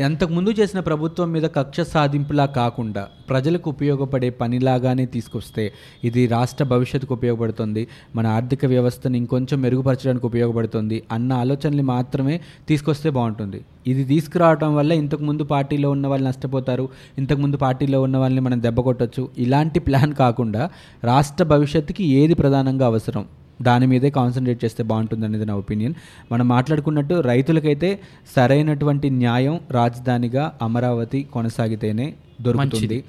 అంతకుముందు 0.01 0.49
చేసిన 0.49 0.79
ప్రభుత్వం 0.79 1.31
మీద 1.31 1.43
కక్ష 1.43 1.81
సాధింపులా 1.81 2.45
కాకుండా 2.45 3.07
ప్రజలకు 3.29 3.69
ఉపయోగపడే 3.69 4.29
పనిలాగానే 4.29 5.05
తీసుకొస్తే 5.05 5.73
ఇది 6.03 6.27
రాష్ట్ర 6.27 6.63
భవిష్యత్తుకు 6.63 7.13
ఉపయోగపడుతుంది 7.13 7.87
మన 8.15 8.27
ఆర్థిక 8.27 8.65
వ్యవస్థను 8.65 9.15
ఇంకొంచెం 9.15 9.61
మెరుగుపరచడానికి 9.61 10.25
ఉపయోగపడుతుంది 10.25 11.03
అన్న 11.11 11.33
ఆలోచనలు 11.33 11.81
మాత్రమే 11.81 12.41
తీసుకొస్తే 12.67 13.09
బాగుంటుంది. 13.09 13.61
ఇది 13.87 14.03
తీసుకురావడం 14.03 14.75
వల్ల 14.75 14.91
ఇంతకు 14.91 15.23
ముందు 15.23 15.43
పార్టీలో 15.43 15.91
ఉన్న 15.91 16.07
వాళ్ళు 16.07 16.27
నష్టపోతారు 16.27 16.89
ఇంతకు 17.17 17.41
ముందు 17.41 17.57
పార్టీలో 17.57 18.01
ఉన్న 18.01 18.17
వాళ్ళని 18.17 18.41
మనం 18.41 18.63
దెబ్బ 18.63 18.79
కొట్టచ్చు. 18.79 19.29
ఇలాంటి 19.37 19.79
ప్లాన్ 19.79 20.13
కాకుండా 20.13 20.69
రాష్ట్ర 21.03 21.43
భవిష్యత్తుకి 21.43 22.05
ఏది 22.05 22.33
ప్రధానంగా 22.33 22.85
అవసరం? 22.85 23.42
దాని 23.61 23.85
మీదే 23.87 24.09
కాన్సన్ట్రేట్ 24.09 24.65
చేస్తే 24.65 24.83
బాగుంటుంది 24.83 25.25
అనేది 25.25 25.45
నా 25.45 25.55
ఒపీనియన్ 25.55 25.95
మనం 26.31 26.47
మాట్లాడుకున్నట్టు 26.47 27.15
రైతులకైతే 27.31 27.99
సరైనటువంటి 28.35 29.09
న్యాయం 29.09 29.59
రాజధానిగా 29.71 30.51
అమరావతి 30.61 31.21
కొనసాగితేనే 31.35 32.13
దొరుకుతుంది. 32.41 32.99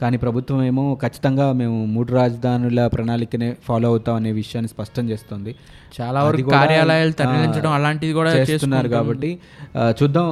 కానీ 0.00 0.16
ప్రభుత్వం 0.16 0.62
ఏమో 0.62 0.84
ఖచ్చితంగా 1.02 1.52
మేము 1.52 1.78
మూడు 1.94 2.10
రాజధానుల 2.12 2.86
ప్రణాళికనే 2.86 3.56
ఫాలో 3.66 3.88
అవుతాం 3.88 4.14
అనే 4.20 4.30
విషయాన్ని 4.32 4.68
స్పష్టం 4.68 5.10
చేస్తుంది. 5.10 5.52
చాలా 5.96 6.20
వరకు 6.26 6.50
కార్యాలయాలు 6.50 7.12
తరలించడం 7.12 7.72
అలాంటిది 7.78 8.12
కూడా 8.12 8.30
చేస్తున్నారు. 8.50 8.88
కాబట్టి 8.88 9.30
చూద్దాం 10.00 10.28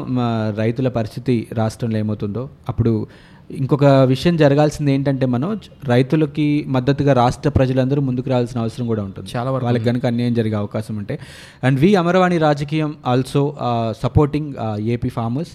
రైతుల 0.56 0.88
పరిస్థితి 0.88 1.48
రాష్ట్రంలో 1.60 1.98
ఏమవుతుందో. 1.98 2.48
అప్పుడు 2.68 3.06
ఇంకొక 3.50 3.84
విషయం 3.84 4.36
జరగాల్సింది 4.36 4.92
ఏంటంటే 4.92 5.26
మనోజ్ 5.26 5.88
రైతులకి 5.88 6.64
మద్దతుగా 6.68 7.12
రాష్ట్ర 7.12 7.48
ప్రజలందరూ 7.48 8.02
ముందుకు 8.02 8.30
రావాల్సిన 8.30 8.60
అవసరం 8.60 8.86
కూడా 8.86 9.02
ఉంటుంది. 9.02 9.28
చాలా 9.36 9.50
వరకు 9.50 9.64
వాళ్ళకి 9.64 9.84
కనుక 9.84 10.06
అన్యాయం 10.06 10.34
జరిగే 10.34 10.54
అవకాశం 10.54 10.96
ఉంటే. 10.96 11.18
అండ్ 11.64 11.80
వి 11.80 11.94
అమరవాణి 11.94 12.38
రాజకీయం 12.38 12.94
ఆల్సో 13.06 13.56
సపోర్టింగ్ 14.02 14.54
ఏపీ 14.78 15.08
ఫార్మర్స్ 15.08 15.50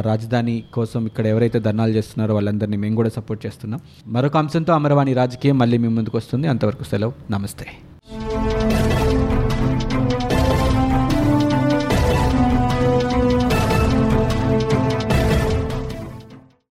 రాజధాని 0.00 0.64
కోసం 0.74 1.06
ఇక్కడ 1.06 1.26
ఎవరైతే 1.26 1.60
ధర్నాలు 1.60 1.92
చేస్తున్నారో 1.92 2.34
వాళ్ళందరినీ 2.34 2.76
మేము 2.76 2.96
కూడా 2.96 3.08
సపోర్ట్ 3.08 3.46
చేస్తున్నాం. 3.46 3.80
మరొక 4.06 4.36
అంశంతో 4.36 4.72
అమరవాణి 4.72 5.12
రాజకీయం 5.12 5.58
మళ్ళీ 5.58 5.78
మీ 5.78 5.88
ముందుకు 5.88 6.16
వస్తుంది. 6.16 6.48
అంతవరకు 6.48 6.84
సెలవు. 6.84 7.12
నమస్తే. 7.30 7.66